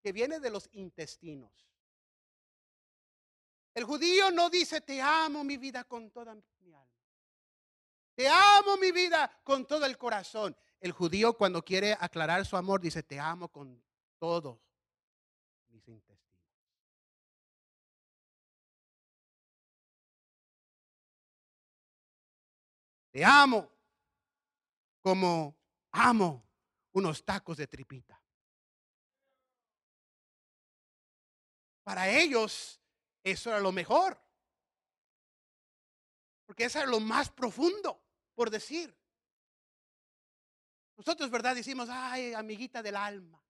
[0.00, 1.52] que viene de los intestinos.
[3.74, 6.81] El judío no dice, te amo mi vida con toda mi alma.
[8.14, 10.56] Te amo mi vida con todo el corazón.
[10.80, 13.82] El judío cuando quiere aclarar su amor dice, te amo con
[14.18, 14.58] todos
[15.68, 16.22] mis intestinos.
[23.10, 23.70] Te amo
[25.02, 25.56] como
[25.90, 26.46] amo
[26.92, 28.22] unos tacos de tripita.
[31.82, 32.80] Para ellos
[33.24, 34.21] eso era lo mejor.
[36.52, 37.98] Porque eso era lo más profundo,
[38.34, 38.94] por decir.
[40.98, 41.54] Nosotros, ¿verdad?
[41.54, 43.42] Decimos, ay, amiguita del alma.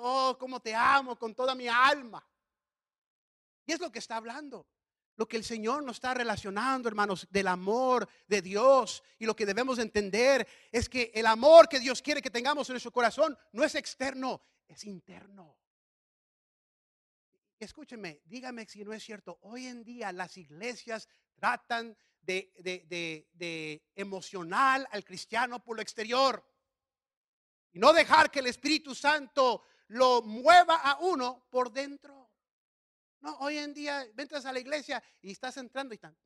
[0.00, 2.26] Oh, cómo te amo con toda mi alma.
[3.64, 4.66] Y es lo que está hablando.
[5.14, 9.04] Lo que el Señor nos está relacionando, hermanos, del amor de Dios.
[9.20, 12.72] Y lo que debemos entender es que el amor que Dios quiere que tengamos en
[12.72, 15.56] nuestro corazón no es externo, es interno.
[17.62, 19.38] Escúcheme, dígame si no es cierto.
[19.42, 21.08] Hoy en día las iglesias
[21.42, 22.52] tratan de,
[23.34, 26.40] de, emocional al cristiano por lo exterior
[27.72, 32.30] y no dejar que el Espíritu Santo lo mueva a uno por dentro.
[33.22, 36.16] No, hoy en día entras a la iglesia y estás entrando y están.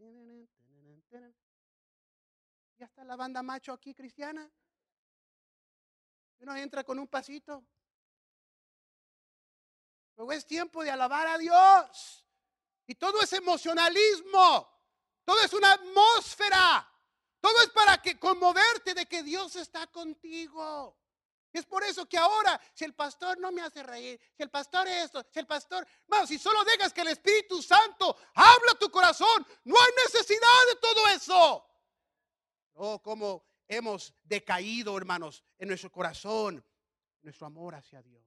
[2.76, 4.46] Ya está la banda macho aquí cristiana.
[6.40, 7.64] Uno entra con un pasito.
[10.16, 12.26] Luego es tiempo de alabar a Dios.
[12.86, 14.75] Y todo es emocionalismo.
[15.26, 16.88] Todo es una atmósfera.
[17.40, 20.96] Todo es para que conmoverte de que Dios está contigo.
[21.52, 24.86] Es por eso que ahora, si el pastor no me hace reír, si el pastor
[24.86, 29.44] esto, si el pastor, vamos, si solo dejas que el Espíritu Santo habla tu corazón,
[29.64, 31.66] no hay necesidad de todo eso.
[32.74, 36.64] Oh, como hemos decaído, hermanos, en nuestro corazón,
[37.22, 38.24] nuestro amor hacia Dios.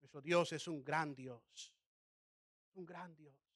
[0.00, 1.72] Nuestro Dios es un gran Dios.
[2.74, 3.49] Un gran Dios.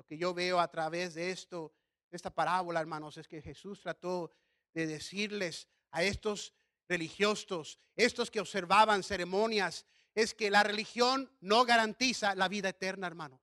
[0.00, 1.74] Lo que yo veo a través de esto,
[2.10, 4.32] de esta parábola, hermanos, es que Jesús trató
[4.72, 6.54] de decirles a estos
[6.88, 9.84] religiosos, estos que observaban ceremonias,
[10.14, 13.42] es que la religión no garantiza la vida eterna, hermanos.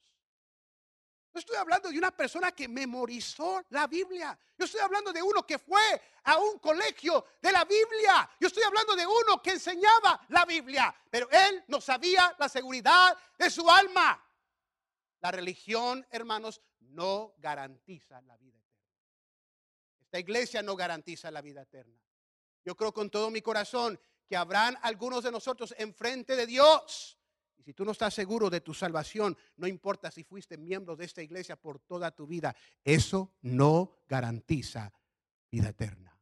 [1.31, 4.35] Yo estoy hablando de una persona que memorizó la Biblia.
[4.57, 8.27] Yo estoy hablando de uno que fue a un colegio de la Biblia.
[8.39, 10.95] Yo estoy hablando de uno que enseñaba la Biblia.
[11.11, 14.26] Pero él no sabía la seguridad de su alma.
[15.21, 18.93] La religión, hermanos, no garantiza la vida eterna.
[20.01, 21.99] Esta iglesia no garantiza la vida eterna.
[22.63, 27.17] Yo creo con todo mi corazón que habrán algunos de nosotros enfrente de Dios
[27.67, 31.21] si tú no estás seguro de tu salvación, no importa si fuiste miembro de esta
[31.21, 34.93] iglesia por toda tu vida, eso no garantiza
[35.51, 36.17] vida eterna.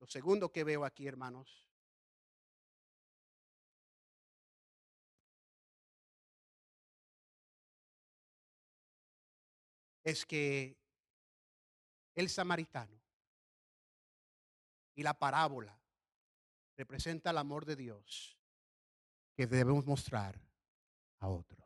[0.00, 1.68] Lo segundo que veo aquí, hermanos,
[10.04, 10.76] es que
[12.14, 13.00] el samaritano
[14.94, 15.78] y la parábola
[16.76, 18.38] representa el amor de Dios
[19.34, 20.40] que debemos mostrar
[21.18, 21.62] a otros.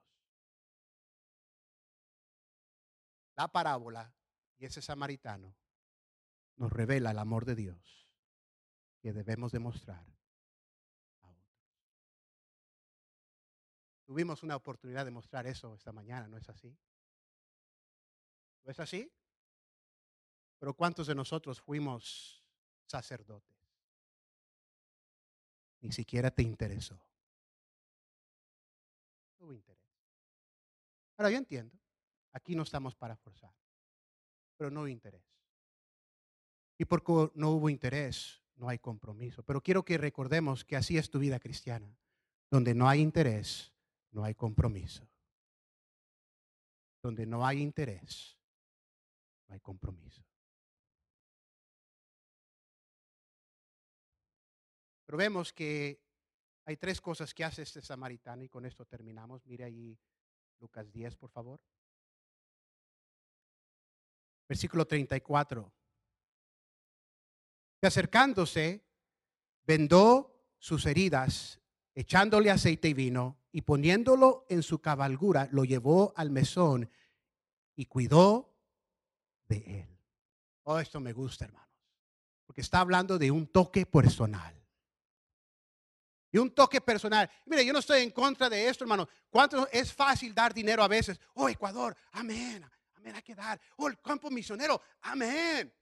[3.36, 4.14] La parábola
[4.58, 5.54] y ese samaritano
[6.56, 8.08] nos revela el amor de Dios
[9.00, 10.06] que debemos demostrar
[11.20, 11.60] a otros.
[14.06, 16.76] Tuvimos una oportunidad de mostrar eso esta mañana, ¿no es así?
[18.66, 19.08] ¿No es así?
[20.58, 22.44] Pero ¿cuántos de nosotros fuimos
[22.84, 23.56] sacerdotes?
[25.82, 27.00] Ni siquiera te interesó.
[29.38, 29.86] Hubo interés.
[31.16, 31.78] Ahora yo entiendo.
[32.32, 33.54] Aquí no estamos para forzar.
[34.56, 35.22] Pero no hubo interés.
[36.76, 39.44] Y porque no hubo interés, no hay compromiso.
[39.44, 41.96] Pero quiero que recordemos que así es tu vida cristiana.
[42.50, 43.72] Donde no hay interés,
[44.10, 45.08] no hay compromiso.
[47.00, 48.35] Donde no hay interés,
[49.48, 50.24] hay compromiso.
[55.06, 56.02] Pero vemos que
[56.64, 59.46] hay tres cosas que hace este samaritano y con esto terminamos.
[59.46, 59.98] Mire ahí
[60.58, 61.60] Lucas 10, por favor.
[64.48, 65.72] Versículo 34.
[67.82, 68.84] Y acercándose,
[69.64, 71.60] vendó sus heridas,
[71.94, 76.90] echándole aceite y vino, y poniéndolo en su cabalgura, lo llevó al mesón
[77.76, 78.55] y cuidó
[79.48, 79.98] de él.
[80.64, 81.68] Oh, esto me gusta, hermanos,
[82.44, 84.54] porque está hablando de un toque personal.
[86.32, 87.30] Y un toque personal.
[87.46, 89.08] Mire, yo no estoy en contra de esto, hermano.
[89.30, 91.20] ¿Cuánto es fácil dar dinero a veces?
[91.34, 93.60] Oh, Ecuador, amén, amén, hay que dar.
[93.76, 95.72] Oh, el campo misionero, amén.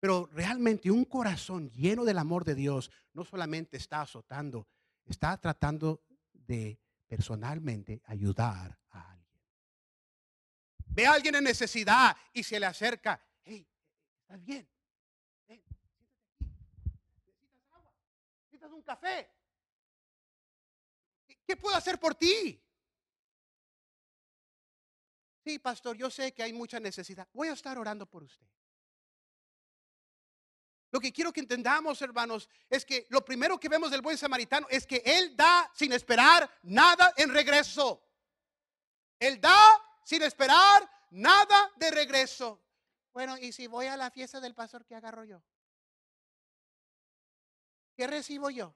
[0.00, 4.66] Pero realmente un corazón lleno del amor de Dios no solamente está azotando,
[5.04, 9.19] está tratando de personalmente ayudar a alguien.
[11.00, 13.18] Ve alguien en necesidad y se le acerca.
[13.42, 13.66] Hey,
[14.20, 14.68] ¿estás bien?
[15.48, 15.64] Aquí.
[17.26, 17.92] ¿Necesitas agua?
[18.42, 19.30] ¿Necesitas un café?
[21.26, 22.62] ¿Qué- ¿Qué puedo hacer por ti?
[25.42, 27.26] Sí, pastor, yo sé que hay mucha necesidad.
[27.32, 28.46] Voy a estar orando por usted.
[30.90, 34.66] Lo que quiero que entendamos, hermanos, es que lo primero que vemos del buen samaritano
[34.68, 38.06] es que él da sin esperar nada en regreso.
[39.18, 42.62] Él da sin esperar nada de regreso.
[43.12, 45.42] Bueno, y si voy a la fiesta del pastor, ¿qué agarro yo?
[47.96, 48.74] ¿Qué recibo yo?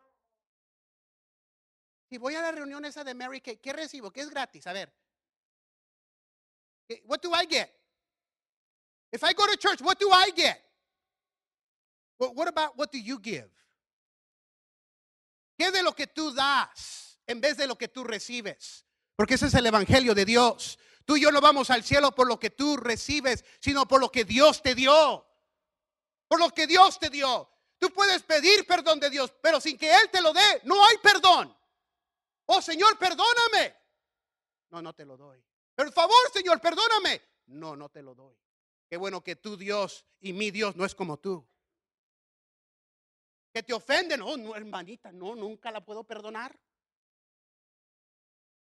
[2.08, 4.10] Si voy a la reunión esa de Mary Kay, ¿qué recibo?
[4.12, 4.66] ¿Qué es gratis?
[4.66, 4.92] A ver.
[6.86, 7.70] ¿Qué- What do I get?
[9.12, 10.60] If I go to church, what do I get?
[12.18, 13.48] But what about what do you give?
[15.56, 18.84] ¿Qué de lo que tú das en vez de lo que tú recibes?
[19.16, 20.78] Porque ese es el evangelio de Dios.
[21.04, 24.10] Tú y yo no vamos al cielo por lo que tú recibes, sino por lo
[24.10, 25.26] que Dios te dio.
[26.26, 27.50] Por lo que Dios te dio.
[27.78, 30.96] Tú puedes pedir perdón de Dios, pero sin que Él te lo dé, no hay
[30.98, 31.54] perdón.
[32.46, 33.76] Oh Señor, perdóname.
[34.70, 35.44] No, no te lo doy.
[35.74, 37.20] Por favor, Señor, perdóname.
[37.46, 38.36] No, no te lo doy.
[38.88, 41.46] Qué bueno que tu Dios y mi Dios no es como tú.
[43.52, 44.22] Que te ofenden.
[44.22, 46.58] Oh, no, hermanita, no, nunca la puedo perdonar.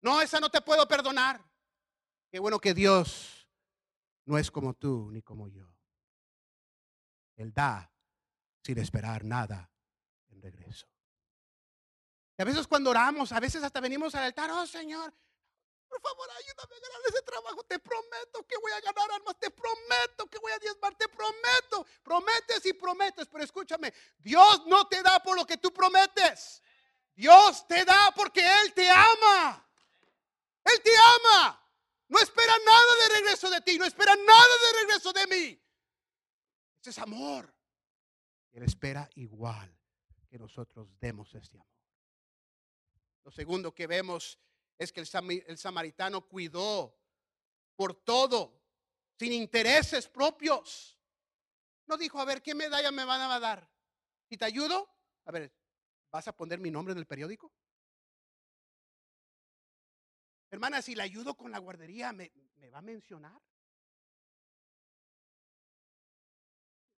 [0.01, 1.43] No, esa no te puedo perdonar.
[2.39, 3.47] Bueno que Dios
[4.25, 5.67] no es como tú ni como yo.
[7.35, 7.91] Él da
[8.63, 9.71] sin esperar nada
[10.29, 10.87] en regreso.
[12.37, 15.13] Y a veces cuando oramos, a veces hasta venimos al altar, oh Señor,
[15.87, 19.49] por favor ayúdame a ganar ese trabajo, te prometo que voy a ganar almas, te
[19.49, 25.01] prometo que voy a diezmar, te prometo, prometes y prometes, pero escúchame, Dios no te
[25.01, 26.61] da por lo que tú prometes,
[27.15, 29.65] Dios te da porque Él te ama,
[30.65, 31.66] Él te ama,
[32.09, 35.61] no espera nada de regreso de ti, no espera nada de regreso de mí,
[36.79, 37.53] ese es amor,
[38.51, 39.75] Él espera igual
[40.29, 41.67] que nosotros demos este amor.
[43.23, 44.39] Lo segundo que vemos
[44.77, 46.97] es que el, sami- el samaritano cuidó
[47.75, 48.61] por todo,
[49.19, 50.97] sin intereses propios.
[51.87, 53.69] No dijo, a ver, ¿qué medalla me van a dar?
[54.29, 54.89] ¿Y te ayudo?
[55.25, 55.53] A ver,
[56.11, 57.51] ¿vas a poner mi nombre en el periódico?
[60.49, 63.41] Hermana, si le ayudo con la guardería, ¿me, me va a mencionar?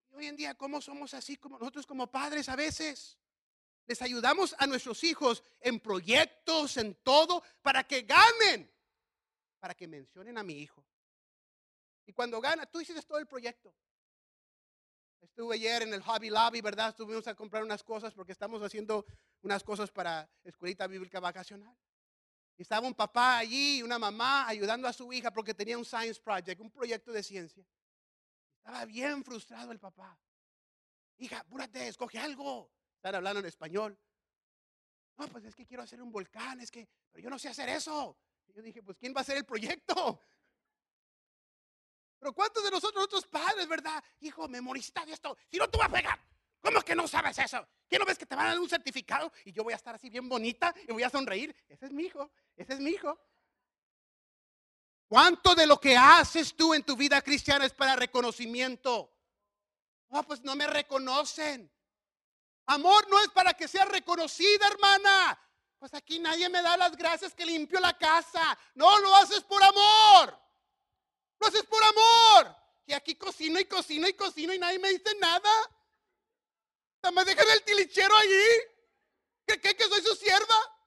[0.10, 3.18] Y hoy en día, ¿cómo somos así como nosotros como padres a veces?
[3.86, 8.72] Les ayudamos a nuestros hijos en proyectos, en todo, para que ganen,
[9.60, 10.86] para que mencionen a mi hijo.
[12.06, 13.74] Y cuando gana, tú hiciste todo el proyecto.
[15.22, 16.89] Estuve ayer en el Hobby Lobby, ¿verdad?
[16.89, 19.06] Estuvimos a comprar unas cosas porque estamos haciendo
[19.41, 21.76] unas cosas para Escuelita Bíblica Vacacional.
[22.60, 26.20] Estaba un papá allí y una mamá ayudando a su hija porque tenía un science
[26.20, 27.66] project, un proyecto de ciencia.
[28.57, 30.20] Estaba bien frustrado el papá.
[31.20, 32.70] Hija, apúrate, escoge algo.
[32.95, 33.97] Están hablando en español.
[35.18, 37.70] No, pues es que quiero hacer un volcán, es que, pero yo no sé hacer
[37.70, 38.18] eso.
[38.47, 40.22] Y yo dije, pues ¿quién va a hacer el proyecto?
[42.20, 44.03] Pero ¿cuántos de nosotros, otros padres, verdad?
[44.20, 45.38] Hijo, memorista esto.
[45.49, 46.20] Si no, tú vas a pegar.
[46.60, 47.66] ¿Cómo que no sabes eso?
[47.90, 49.96] ¿Qué no ves que te van a dar un certificado y yo voy a estar
[49.96, 51.56] así bien bonita y voy a sonreír?
[51.68, 53.20] Ese es mi hijo, ese es mi hijo.
[55.08, 59.12] ¿Cuánto de lo que haces tú en tu vida cristiana es para reconocimiento?
[60.10, 61.72] No, pues no me reconocen.
[62.68, 65.40] Amor no es para que sea reconocida, hermana.
[65.80, 68.56] Pues aquí nadie me da las gracias que limpio la casa.
[68.76, 70.40] No, lo haces por amor.
[71.40, 72.56] Lo haces por amor.
[72.86, 75.50] Y aquí cocino y cocino y cocino y nadie me dice nada.
[77.14, 78.45] Me dejan el tilichero allí.
[79.45, 80.80] ¿Qué, qué, que soy su sierva?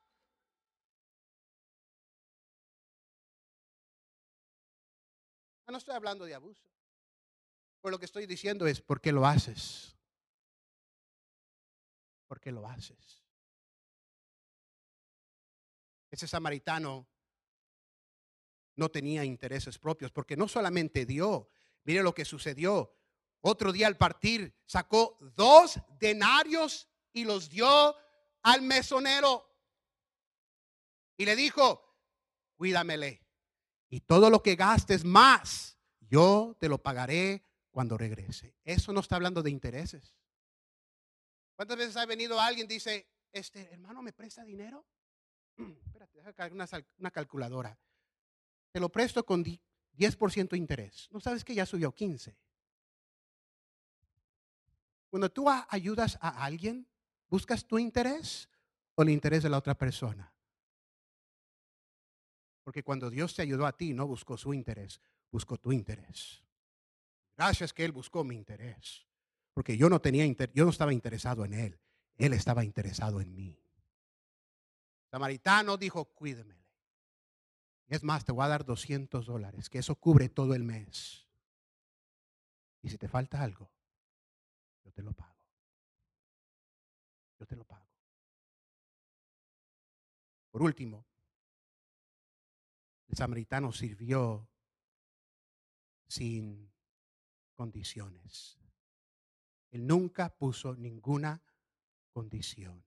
[5.72, 6.68] No estoy hablando de abuso.
[7.80, 9.96] Por lo que estoy diciendo es, ¿por qué lo haces?
[12.28, 13.24] ¿Por qué lo haces?
[16.10, 17.08] Ese samaritano
[18.76, 21.48] no tenía intereses propios, porque no solamente dio,
[21.84, 22.94] mire lo que sucedió.
[23.42, 27.96] Otro día al partir sacó dos denarios y los dio
[28.42, 29.44] al mesonero.
[31.16, 31.98] Y le dijo,
[32.56, 33.26] cuídamele.
[33.88, 38.56] Y todo lo que gastes más, yo te lo pagaré cuando regrese.
[38.64, 40.16] Eso no está hablando de intereses.
[41.56, 44.86] ¿Cuántas veces ha venido alguien y dice, este hermano me presta dinero?
[45.84, 46.68] Espérate, deja caer una,
[46.98, 47.76] una calculadora.
[48.70, 51.08] Te lo presto con 10% de interés.
[51.10, 52.38] ¿No sabes que ya subió 15?
[55.12, 56.88] Cuando tú ayudas a alguien,
[57.28, 58.48] ¿buscas tu interés
[58.94, 60.32] o el interés de la otra persona?
[62.64, 66.42] Porque cuando Dios te ayudó a ti, no buscó su interés, buscó tu interés.
[67.36, 69.06] Gracias que Él buscó mi interés.
[69.52, 71.78] Porque yo no tenía yo no estaba interesado en Él.
[72.16, 73.62] Él estaba interesado en mí.
[75.10, 76.64] Samaritano dijo, cuídemele.
[77.88, 81.28] Es más, te voy a dar 200 dólares, que eso cubre todo el mes.
[82.80, 83.70] Y si te falta algo,
[84.92, 85.40] te lo pago.
[87.38, 87.88] Yo te lo pago.
[90.50, 91.06] Por último,
[93.08, 94.48] el samaritano sirvió
[96.06, 96.72] sin
[97.54, 98.58] condiciones.
[99.70, 101.42] Él nunca puso ninguna
[102.10, 102.84] condición.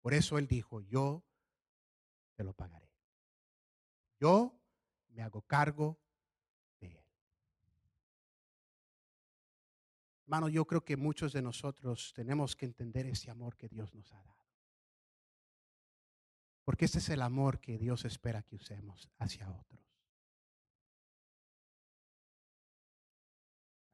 [0.00, 1.22] Por eso él dijo, yo
[2.34, 2.90] te lo pagaré.
[4.18, 4.58] Yo
[5.08, 6.00] me hago cargo
[10.30, 14.12] Hermano, yo creo que muchos de nosotros tenemos que entender ese amor que Dios nos
[14.12, 14.46] ha dado.
[16.62, 19.80] Porque ese es el amor que Dios espera que usemos hacia otros.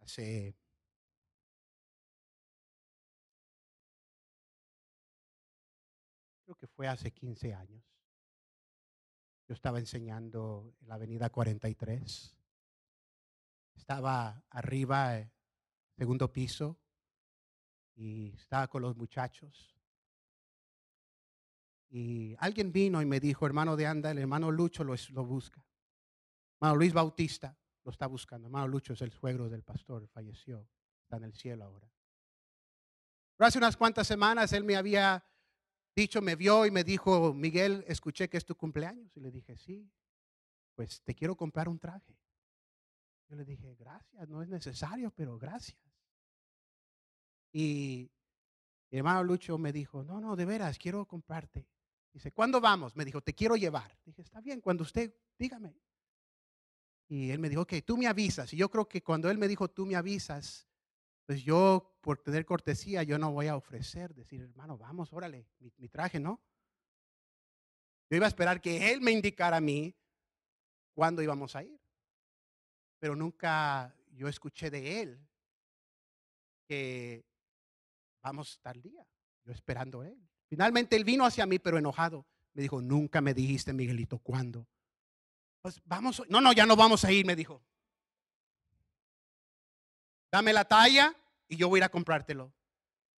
[0.01, 0.55] Hace
[6.45, 7.82] creo que fue hace 15 años.
[9.49, 12.37] Yo estaba enseñando en la avenida 43.
[13.74, 15.32] Estaba arriba eh,
[15.97, 16.78] segundo piso
[17.94, 19.74] y estaba con los muchachos.
[21.88, 25.64] Y alguien vino y me dijo, hermano de Anda, el hermano Lucho lo, lo busca.
[26.57, 28.49] Hermano Luis Bautista lo está buscando.
[28.49, 30.68] Hermano Lucho es el suegro del pastor, falleció,
[31.03, 31.90] está en el cielo ahora.
[33.36, 35.24] Pero hace unas cuantas semanas él me había
[35.94, 39.16] dicho, me vio y me dijo, Miguel, escuché que es tu cumpleaños.
[39.16, 39.90] Y le dije, sí,
[40.74, 42.18] pues te quiero comprar un traje.
[43.29, 45.79] Yo le dije, gracias, no es necesario, pero gracias.
[47.53, 48.11] Y
[48.91, 51.66] mi hermano Lucho me dijo, no, no, de veras, quiero comprarte.
[52.12, 52.95] Dice, ¿cuándo vamos?
[52.97, 53.99] Me dijo, te quiero llevar.
[54.05, 55.77] Dije, está bien, cuando usted, dígame.
[57.09, 58.53] Y él me dijo, ok, tú me avisas.
[58.53, 60.68] Y yo creo que cuando él me dijo, tú me avisas,
[61.24, 65.72] pues yo, por tener cortesía, yo no voy a ofrecer, decir, hermano, vamos, órale, mi,
[65.77, 66.41] mi traje, ¿no?
[68.09, 69.97] Yo iba a esperar que él me indicara a mí
[70.95, 71.81] cuándo íbamos a ir.
[72.99, 75.28] Pero nunca yo escuché de él
[76.66, 77.24] que
[78.22, 79.07] vamos tal día,
[79.44, 80.20] yo esperando él.
[80.49, 82.26] Finalmente él vino hacia mí, pero enojado.
[82.55, 84.66] Me dijo, nunca me dijiste, Miguelito, ¿cuándo?
[85.61, 87.62] Pues vamos, no, no, ya no vamos a ir, me dijo.
[90.30, 91.14] Dame la talla
[91.49, 92.53] y yo voy a ir a comprártelo.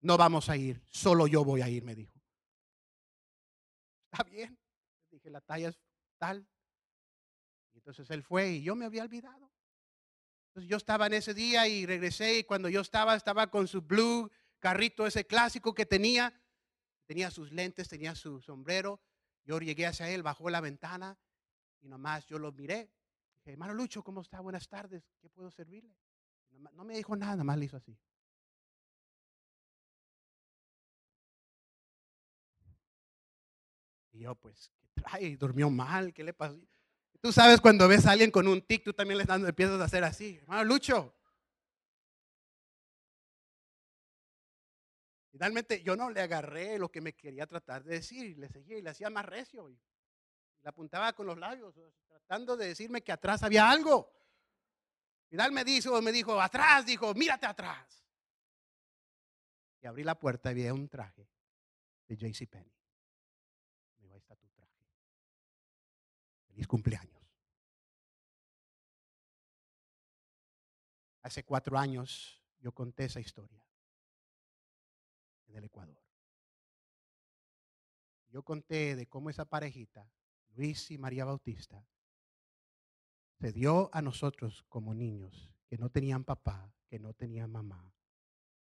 [0.01, 2.19] No vamos a ir, solo yo voy a ir, me dijo.
[4.11, 4.59] Está bien.
[5.11, 5.79] Dije, la talla es
[6.19, 6.47] tal.
[7.75, 9.48] Entonces él fue y yo me había olvidado.
[10.59, 13.81] Entonces yo estaba en ese día y regresé y cuando yo estaba, estaba con su
[13.81, 14.29] blue
[14.59, 16.35] carrito ese clásico que tenía.
[17.07, 19.01] Tenía sus lentes, tenía su sombrero.
[19.45, 21.17] Yo llegué hacia él, bajó la ventana
[21.81, 22.91] y nomás yo lo miré.
[23.37, 24.41] Dije, hermano Lucho, ¿cómo está?
[24.41, 25.95] Buenas tardes, ¿qué puedo servirle?
[26.73, 27.97] No me dijo nada, nomás le hizo así.
[34.11, 35.37] Y yo, pues, ¿qué trae?
[35.37, 36.13] ¿Durmió mal?
[36.13, 36.59] ¿Qué le pasó?
[37.21, 40.05] Tú sabes cuando ves a alguien con un tic, tú también le empiezas a hacer
[40.05, 40.37] así.
[40.37, 41.15] Hermano Lucho.
[45.33, 48.83] Finalmente yo no le agarré lo que me quería tratar de decir, le seguía y
[48.83, 49.69] le hacía más recio.
[49.69, 49.79] Y
[50.63, 51.75] le apuntaba con los labios,
[52.09, 54.13] tratando de decirme que atrás había algo.
[55.29, 58.05] Final me dijo, me dijo, atrás, dijo, mírate atrás.
[59.81, 61.29] Y abrí la puerta y vi un traje
[62.07, 62.78] de JC Penny.
[66.59, 67.23] Feliz cumpleaños.
[71.23, 73.65] Hace cuatro años yo conté esa historia
[75.47, 76.03] en el Ecuador.
[78.31, 80.11] Yo conté de cómo esa parejita,
[80.57, 81.87] Luis y María Bautista,
[83.39, 87.95] se dio a nosotros como niños que no tenían papá, que no tenían mamá,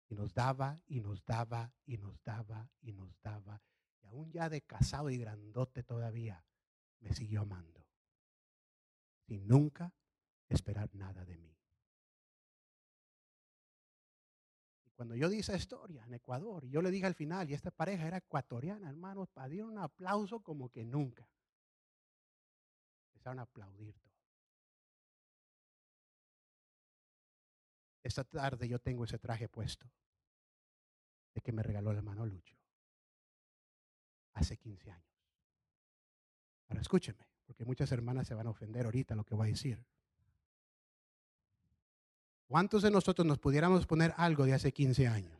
[0.06, 3.62] y nos daba y nos daba y nos daba y nos daba.
[4.02, 6.44] Y aún ya de casado y grandote todavía,
[7.00, 7.86] me siguió amando.
[9.26, 9.92] Sin nunca
[10.48, 11.56] esperar nada de mí.
[14.84, 17.70] Y cuando yo di esa historia en Ecuador, yo le dije al final, y esta
[17.70, 21.28] pareja era ecuatoriana, hermanos, dieron un aplauso como que nunca.
[23.08, 24.10] Empezaron a aplaudir todo.
[28.02, 29.90] Esta tarde yo tengo ese traje puesto
[31.34, 32.56] de que me regaló el hermano Lucho
[34.34, 35.09] hace 15 años.
[36.70, 39.84] Ahora escúcheme, porque muchas hermanas se van a ofender ahorita lo que voy a decir.
[42.46, 45.38] ¿Cuántos de nosotros nos pudiéramos poner algo de hace 15 años?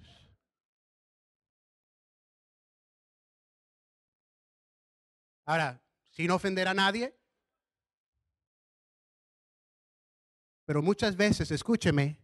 [5.47, 7.19] Ahora, sin ofender a nadie,
[10.67, 12.21] pero muchas veces, escúcheme,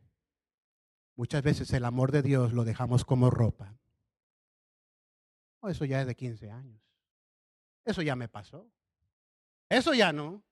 [1.17, 3.75] Muchas veces el amor de Dios lo dejamos como ropa.
[5.61, 6.83] Oh, eso ya es de 15 años.
[7.87, 8.71] Eso ya me pasó.
[9.69, 10.43] Eso ya no.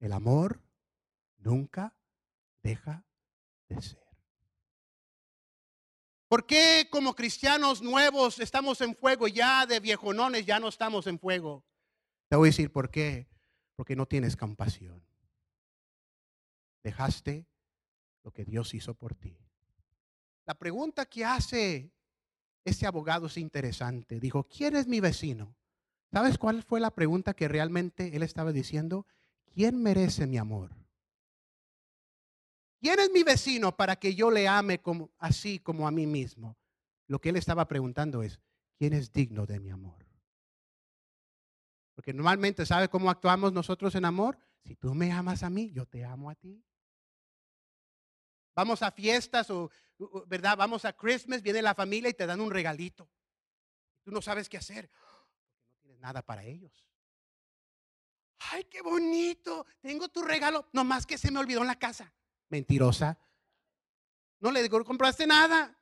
[0.00, 0.60] El amor
[1.38, 1.96] nunca
[2.62, 3.04] deja
[3.68, 4.08] de ser.
[6.28, 11.18] ¿Por qué como cristianos nuevos estamos en fuego ya de viejonones ya no estamos en
[11.18, 11.64] fuego?
[12.28, 13.28] Te voy a decir por qué.
[13.76, 15.06] Porque no tienes compasión.
[16.82, 17.46] Dejaste
[18.24, 19.38] lo que Dios hizo por ti.
[20.46, 21.92] La pregunta que hace
[22.64, 24.18] este abogado es interesante.
[24.18, 25.57] Dijo, ¿quién es mi vecino?
[26.12, 29.06] ¿Sabes cuál fue la pregunta que realmente él estaba diciendo?
[29.54, 30.74] ¿Quién merece mi amor?
[32.80, 34.80] ¿Quién es mi vecino para que yo le ame
[35.18, 36.56] así como a mí mismo?
[37.06, 38.40] Lo que él estaba preguntando es,
[38.78, 40.06] ¿quién es digno de mi amor?
[41.94, 44.38] Porque normalmente, ¿sabe cómo actuamos nosotros en amor?
[44.64, 46.64] Si tú me amas a mí, yo te amo a ti.
[48.54, 49.70] Vamos a fiestas o,
[50.26, 50.56] ¿verdad?
[50.56, 53.10] Vamos a Christmas, viene la familia y te dan un regalito.
[54.04, 54.88] Tú no sabes qué hacer
[55.98, 56.72] nada para ellos.
[58.50, 59.66] Ay, qué bonito.
[59.80, 60.68] Tengo tu regalo.
[60.72, 62.12] Nomás que se me olvidó en la casa.
[62.48, 63.18] Mentirosa.
[64.40, 65.76] No le compraste nada.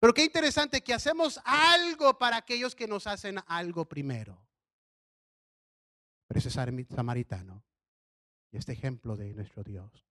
[0.00, 4.40] Pero qué interesante que hacemos algo para aquellos que nos hacen algo primero.
[6.26, 7.64] Pero ese samaritano
[8.50, 10.06] y este ejemplo de nuestro Dios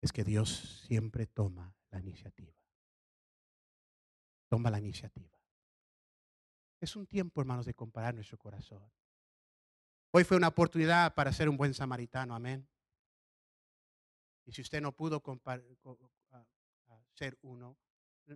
[0.00, 2.54] es que Dios siempre toma la iniciativa.
[4.48, 5.35] Toma la iniciativa.
[6.86, 8.80] Es un tiempo, hermanos, de comparar nuestro corazón.
[10.12, 12.64] Hoy fue una oportunidad para ser un buen samaritano, amén.
[14.44, 15.20] Y si usted no pudo
[17.12, 17.76] ser uno,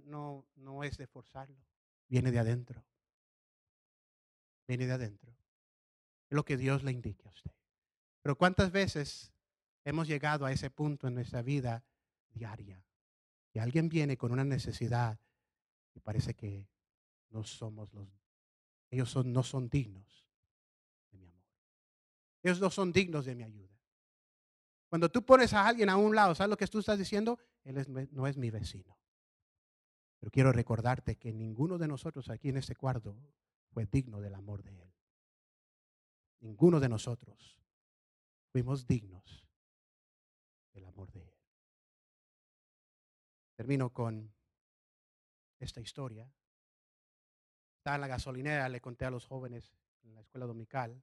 [0.02, 1.64] no, no es de forzarlo,
[2.08, 2.84] viene de adentro.
[4.66, 5.32] Viene de adentro.
[6.28, 7.52] Lo que Dios le indique a usted.
[8.20, 9.32] Pero ¿cuántas veces
[9.84, 11.84] hemos llegado a ese punto en nuestra vida
[12.32, 12.84] diaria.
[13.52, 15.20] Y alguien viene con una necesidad
[15.94, 16.66] y parece que
[17.28, 18.19] no somos los,
[18.90, 20.26] ellos no son dignos
[21.10, 21.44] de mi amor.
[22.42, 23.78] Ellos no son dignos de mi ayuda.
[24.88, 27.38] Cuando tú pones a alguien a un lado, ¿sabes lo que tú estás diciendo?
[27.64, 28.98] Él no es mi vecino.
[30.18, 33.16] Pero quiero recordarte que ninguno de nosotros aquí en este cuarto
[33.70, 34.92] fue digno del amor de Él.
[36.40, 37.58] Ninguno de nosotros
[38.50, 39.46] fuimos dignos
[40.72, 41.34] el amor de Él.
[43.54, 44.34] Termino con
[45.58, 46.30] esta historia.
[47.80, 49.72] Estaba en la gasolinera, le conté a los jóvenes
[50.02, 51.02] en la escuela dominical.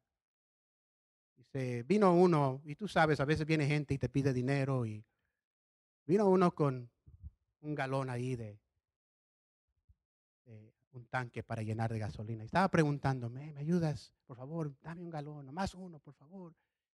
[1.35, 5.03] Dice, vino uno, y tú sabes, a veces viene gente y te pide dinero, y
[6.05, 6.87] vino uno con
[7.61, 8.61] un galón ahí de,
[10.91, 12.43] un tanque para llenar de gasolina.
[12.43, 14.13] Y estaba preguntándome, ¿me ayudas?
[14.27, 16.53] Por favor, dame un galón, más uno, por favor.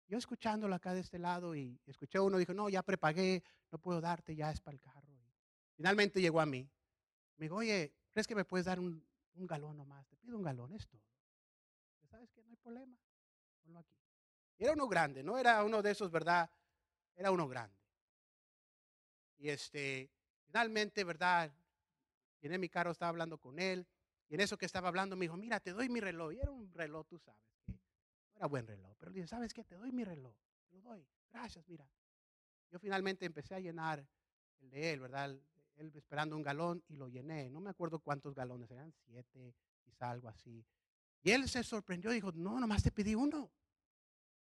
[0.08, 4.00] Yo escuchándolo acá de este lado y escuché uno, dijo, no, ya prepagué, no puedo
[4.00, 5.06] darte, ya es para el carro.
[5.76, 6.68] Finalmente llegó a mí.
[7.36, 10.42] Me dijo, oye, ¿crees que me puedes dar un, un galón nomás, te pido un
[10.42, 11.02] galón, es todo.
[12.10, 12.42] ¿Sabes qué?
[12.42, 12.96] No hay problema,
[13.62, 13.94] ponlo aquí.
[14.58, 16.50] era uno grande, no era uno de esos, ¿verdad?
[17.14, 17.76] Era uno grande.
[19.38, 20.10] Y este,
[20.46, 21.52] finalmente, ¿verdad?
[22.40, 23.86] Llené mi carro, estaba hablando con él.
[24.28, 26.32] Y en eso que estaba hablando me dijo, mira, te doy mi reloj.
[26.32, 28.94] Y era un reloj, tú sabes, que era buen reloj.
[28.98, 29.64] Pero le dije, ¿sabes qué?
[29.64, 30.34] Te doy mi reloj.
[30.68, 31.06] Te lo doy.
[31.30, 31.88] Gracias, mira.
[32.70, 34.06] Yo finalmente empecé a llenar
[34.60, 35.36] el de él, ¿verdad?
[35.78, 37.48] Él esperando un galón y lo llené.
[37.50, 39.54] No me acuerdo cuántos galones, eran siete,
[39.84, 40.66] quizá algo así.
[41.22, 43.50] Y él se sorprendió y dijo, no, nomás te pedí uno.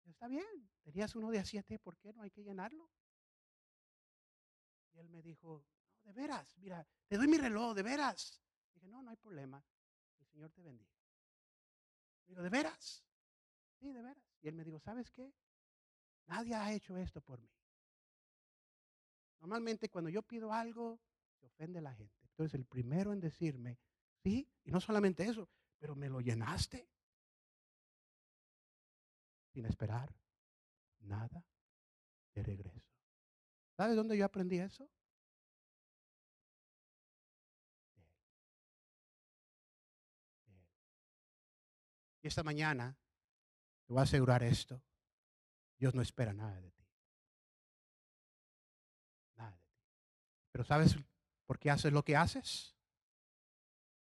[0.05, 2.89] Está bien, tenías uno de a siete, ¿por qué no hay que llenarlo?
[4.93, 5.65] Y él me dijo,
[6.03, 8.41] de veras, mira, te doy mi reloj, de veras.
[8.74, 9.63] Dije, no, no hay problema.
[10.20, 10.91] El Señor te bendiga.
[12.28, 13.03] Digo, ¿de veras?
[13.80, 14.24] Sí, de veras.
[14.41, 15.34] Y él me dijo, ¿sabes qué?
[16.28, 17.49] Nadie ha hecho esto por mí.
[19.39, 20.99] Normalmente cuando yo pido algo,
[21.46, 22.26] ofende la gente.
[22.28, 23.78] Entonces el primero en decirme,
[24.24, 26.88] sí, y no solamente eso, pero me lo llenaste.
[29.54, 30.16] Sin esperar
[31.00, 31.44] nada
[32.34, 32.88] de regreso.
[33.76, 34.90] ¿Sabes dónde yo aprendí eso?
[42.22, 42.98] Y esta mañana
[43.86, 44.82] te voy a asegurar esto.
[45.78, 46.86] Dios no espera nada de ti.
[49.36, 49.78] Nada de ti.
[50.52, 50.96] Pero ¿sabes
[51.50, 52.76] por qué haces lo que haces?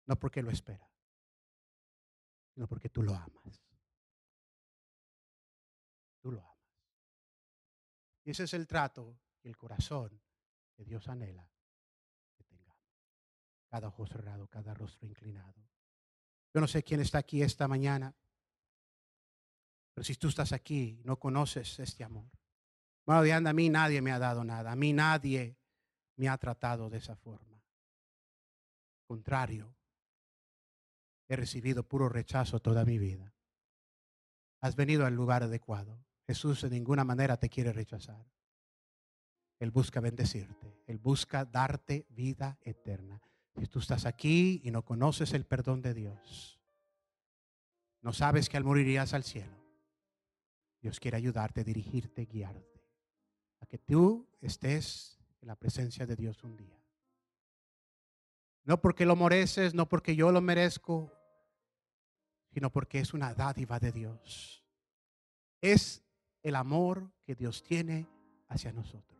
[0.05, 0.89] No porque lo espera,
[2.53, 3.61] sino porque tú lo amas.
[6.21, 6.57] Tú lo amas.
[8.23, 10.21] Y ese es el trato y el corazón
[10.73, 11.45] que Dios anhela
[12.37, 12.87] que tengamos.
[13.67, 15.67] Cada ojo cerrado, cada rostro inclinado.
[16.53, 18.15] Yo no sé quién está aquí esta mañana,
[19.93, 22.31] pero si tú estás aquí no conoces este amor.
[23.05, 25.57] De anda, a mí nadie me ha dado nada, a mí nadie
[26.15, 27.61] me ha tratado de esa forma.
[29.05, 29.75] Contrario,
[31.27, 33.33] he recibido puro rechazo toda mi vida.
[34.61, 36.03] Has venido al lugar adecuado.
[36.25, 38.25] Jesús de ninguna manera te quiere rechazar.
[39.59, 40.81] Él busca bendecirte.
[40.87, 43.21] Él busca darte vida eterna.
[43.57, 46.59] Si tú estás aquí y no conoces el perdón de Dios,
[48.01, 49.63] no sabes que al morir al cielo.
[50.81, 52.85] Dios quiere ayudarte, dirigirte, guiarte,
[53.61, 56.81] a que tú estés en la presencia de Dios un día.
[58.63, 61.11] No porque lo mereces, no porque yo lo merezco,
[62.53, 64.63] sino porque es una dádiva de Dios.
[65.59, 66.01] Es
[66.41, 68.07] el amor que Dios tiene
[68.47, 69.19] hacia nosotros.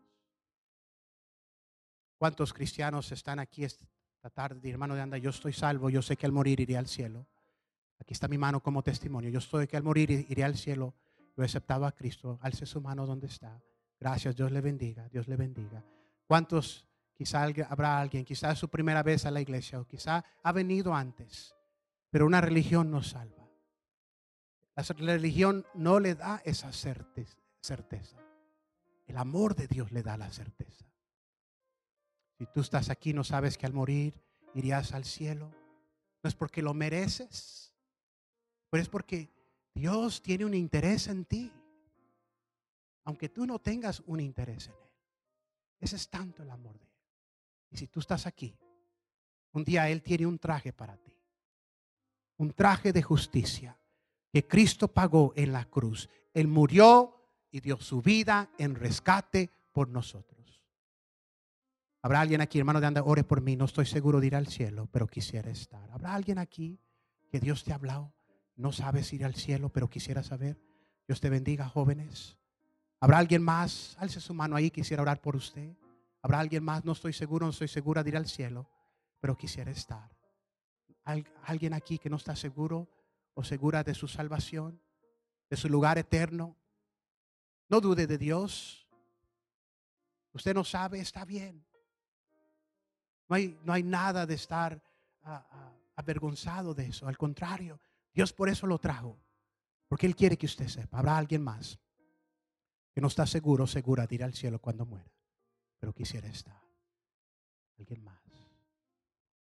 [2.18, 5.18] ¿Cuántos cristianos están aquí esta tarde, hermano de anda?
[5.18, 7.28] Yo estoy salvo, yo sé que al morir iré al cielo.
[8.00, 9.30] Aquí está mi mano como testimonio.
[9.30, 10.96] Yo estoy que al morir iré al cielo.
[11.36, 12.40] Yo he aceptado a Cristo.
[12.42, 13.62] Alce su mano donde está.
[14.00, 15.84] Gracias, Dios le bendiga, Dios le bendiga.
[16.26, 16.88] ¿Cuántos?
[17.14, 20.94] Quizá habrá alguien, quizá es su primera vez a la iglesia o quizá ha venido
[20.94, 21.56] antes,
[22.10, 23.48] pero una religión no salva.
[24.76, 28.18] La religión no le da esa certeza.
[29.06, 30.86] El amor de Dios le da la certeza.
[32.38, 34.20] Si tú estás aquí no sabes que al morir
[34.56, 35.52] irías al cielo,
[36.24, 37.74] no es porque lo mereces,
[38.70, 39.30] pero es porque
[39.74, 41.52] Dios tiene un interés en ti,
[43.04, 44.93] aunque tú no tengas un interés en Él.
[45.84, 46.98] Ese es tanto el amor de Él.
[47.72, 48.58] Y si tú estás aquí,
[49.52, 51.14] un día Él tiene un traje para ti,
[52.38, 53.78] un traje de justicia
[54.32, 56.10] que Cristo pagó en la cruz.
[56.34, 60.64] Él murió y dio su vida en rescate por nosotros.
[62.02, 63.58] Habrá alguien aquí, hermano de anda, ore por mí.
[63.58, 65.92] No estoy seguro de ir al cielo, pero quisiera estar.
[65.92, 66.80] Habrá alguien aquí
[67.30, 68.14] que Dios te ha hablado.
[68.56, 70.58] No sabes ir al cielo, pero quisiera saber.
[71.06, 72.38] Dios te bendiga, jóvenes.
[73.04, 73.98] Habrá alguien más.
[74.00, 75.76] Alce su mano ahí, quisiera orar por usted.
[76.22, 76.86] Habrá alguien más.
[76.86, 78.66] No estoy seguro, no estoy segura de ir al cielo,
[79.20, 80.10] pero quisiera estar.
[81.44, 82.88] Alguien aquí que no está seguro
[83.34, 84.82] o segura de su salvación,
[85.50, 86.56] de su lugar eterno.
[87.68, 88.88] No dude de Dios.
[90.32, 91.66] Usted no sabe, está bien.
[93.28, 94.82] No hay, no hay nada de estar
[95.24, 97.06] ah, ah, avergonzado de eso.
[97.06, 97.82] Al contrario,
[98.14, 99.20] Dios por eso lo trajo.
[99.90, 101.00] Porque Él quiere que usted sepa.
[101.00, 101.83] Habrá alguien más
[102.94, 105.12] que no está seguro, segura de ir al cielo cuando muera.
[105.80, 106.62] Pero quisiera estar.
[107.78, 108.24] Alguien más.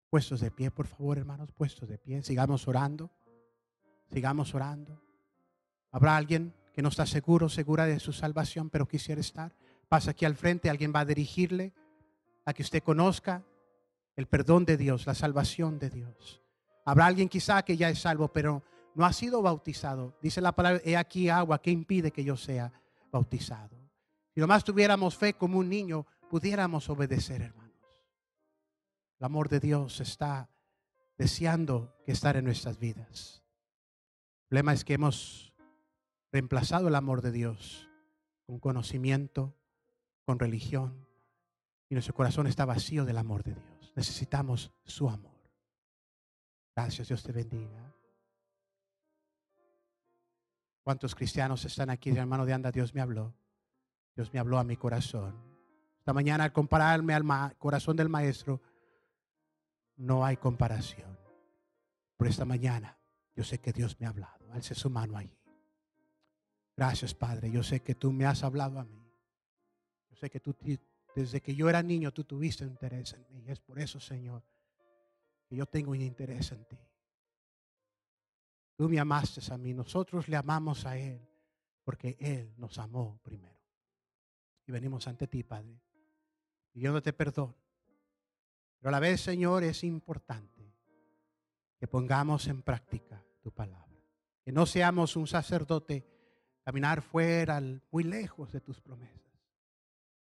[0.10, 2.24] Puestos de pie, por favor, hermanos, puestos de pie.
[2.24, 3.12] Sigamos orando.
[4.12, 5.00] Sigamos orando.
[5.92, 9.56] Habrá alguien que no está seguro, segura de su salvación, pero quisiera estar.
[9.88, 11.74] Pasa aquí al frente, alguien va a dirigirle
[12.46, 13.44] a que usted conozca
[14.16, 16.42] el perdón de Dios, la salvación de Dios.
[16.86, 18.64] Habrá alguien quizá que ya es salvo, pero
[18.96, 20.18] no ha sido bautizado.
[20.22, 22.74] Dice la palabra, he aquí agua, que impide que yo sea
[23.12, 23.78] bautizado?
[24.34, 27.76] Si nomás tuviéramos fe como un niño, pudiéramos obedecer, hermanos.
[29.20, 30.50] El amor de Dios está
[31.18, 33.44] deseando que estar en nuestras vidas.
[34.44, 35.54] El problema es que hemos
[36.32, 37.90] reemplazado el amor de Dios
[38.46, 39.54] con conocimiento,
[40.26, 41.06] con religión,
[41.90, 43.94] y nuestro corazón está vacío del amor de Dios.
[43.96, 45.38] Necesitamos su amor.
[46.76, 47.94] Gracias, Dios te bendiga.
[50.90, 52.72] ¿Cuántos cristianos están aquí, hermano de anda?
[52.72, 53.32] Dios me habló.
[54.16, 55.36] Dios me habló a mi corazón.
[56.00, 57.24] Esta mañana al compararme al
[57.60, 58.60] corazón del maestro,
[59.98, 61.16] no hay comparación.
[62.18, 62.98] Por esta mañana
[63.36, 64.52] yo sé que Dios me ha hablado.
[64.52, 65.38] Alce su mano allí.
[66.76, 67.52] Gracias, Padre.
[67.52, 69.14] Yo sé que tú me has hablado a mí.
[70.10, 70.56] Yo sé que tú,
[71.16, 73.44] desde que yo era niño, tú tuviste interés en mí.
[73.46, 74.42] Y es por eso, Señor,
[75.48, 76.80] que yo tengo un interés en ti.
[78.80, 81.20] Tú me amaste a mí, nosotros le amamos a Él,
[81.84, 83.60] porque Él nos amó primero.
[84.66, 85.82] Y venimos ante ti, Padre,
[86.72, 87.54] pidiéndote perdón.
[88.80, 90.74] Pero a la vez, Señor, es importante
[91.78, 94.02] que pongamos en práctica tu palabra.
[94.46, 96.08] Que no seamos un sacerdote
[96.64, 97.62] caminar fuera,
[97.92, 99.20] muy lejos de tus promesas.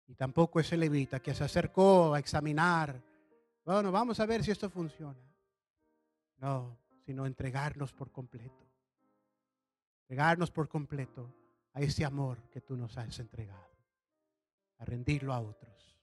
[0.06, 2.98] Y tampoco ese levita que se acercó a examinar.
[3.62, 5.20] Bueno, vamos a ver si esto funciona.
[6.38, 8.68] No, sino entregarnos por completo.
[10.02, 11.32] Entregarnos por completo
[11.72, 13.72] a ese amor que tú nos has entregado,
[14.76, 15.96] a rendirlo a otros.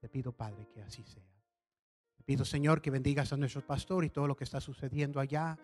[0.00, 1.32] Te pido, Padre, que así sea.
[2.14, 5.58] Te pido, Señor, que bendigas a nuestro pastor y todo lo que está sucediendo allá.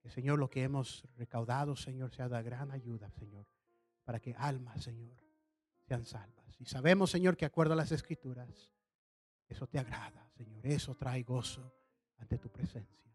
[0.00, 3.46] Que, Señor, lo que hemos recaudado, Señor, sea de gran ayuda, Señor,
[4.04, 5.18] para que almas, Señor,
[5.86, 6.58] sean salvas.
[6.58, 8.72] Y sabemos, Señor, que acuerdo a las escrituras,
[9.50, 10.66] eso te agrada, Señor.
[10.66, 11.81] Eso trae gozo
[12.22, 13.12] ante tu presencia.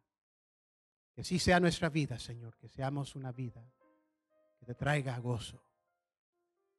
[1.13, 3.63] Que así sea nuestra vida, Señor, que seamos una vida
[4.59, 5.61] que te traiga gozo,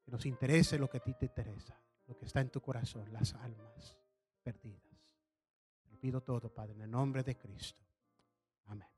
[0.05, 1.77] que nos interese lo que a ti te interesa,
[2.07, 3.99] lo que está en tu corazón, las almas
[4.43, 5.17] perdidas.
[5.89, 7.83] Te pido todo, Padre, en el nombre de Cristo.
[8.67, 8.89] Amén.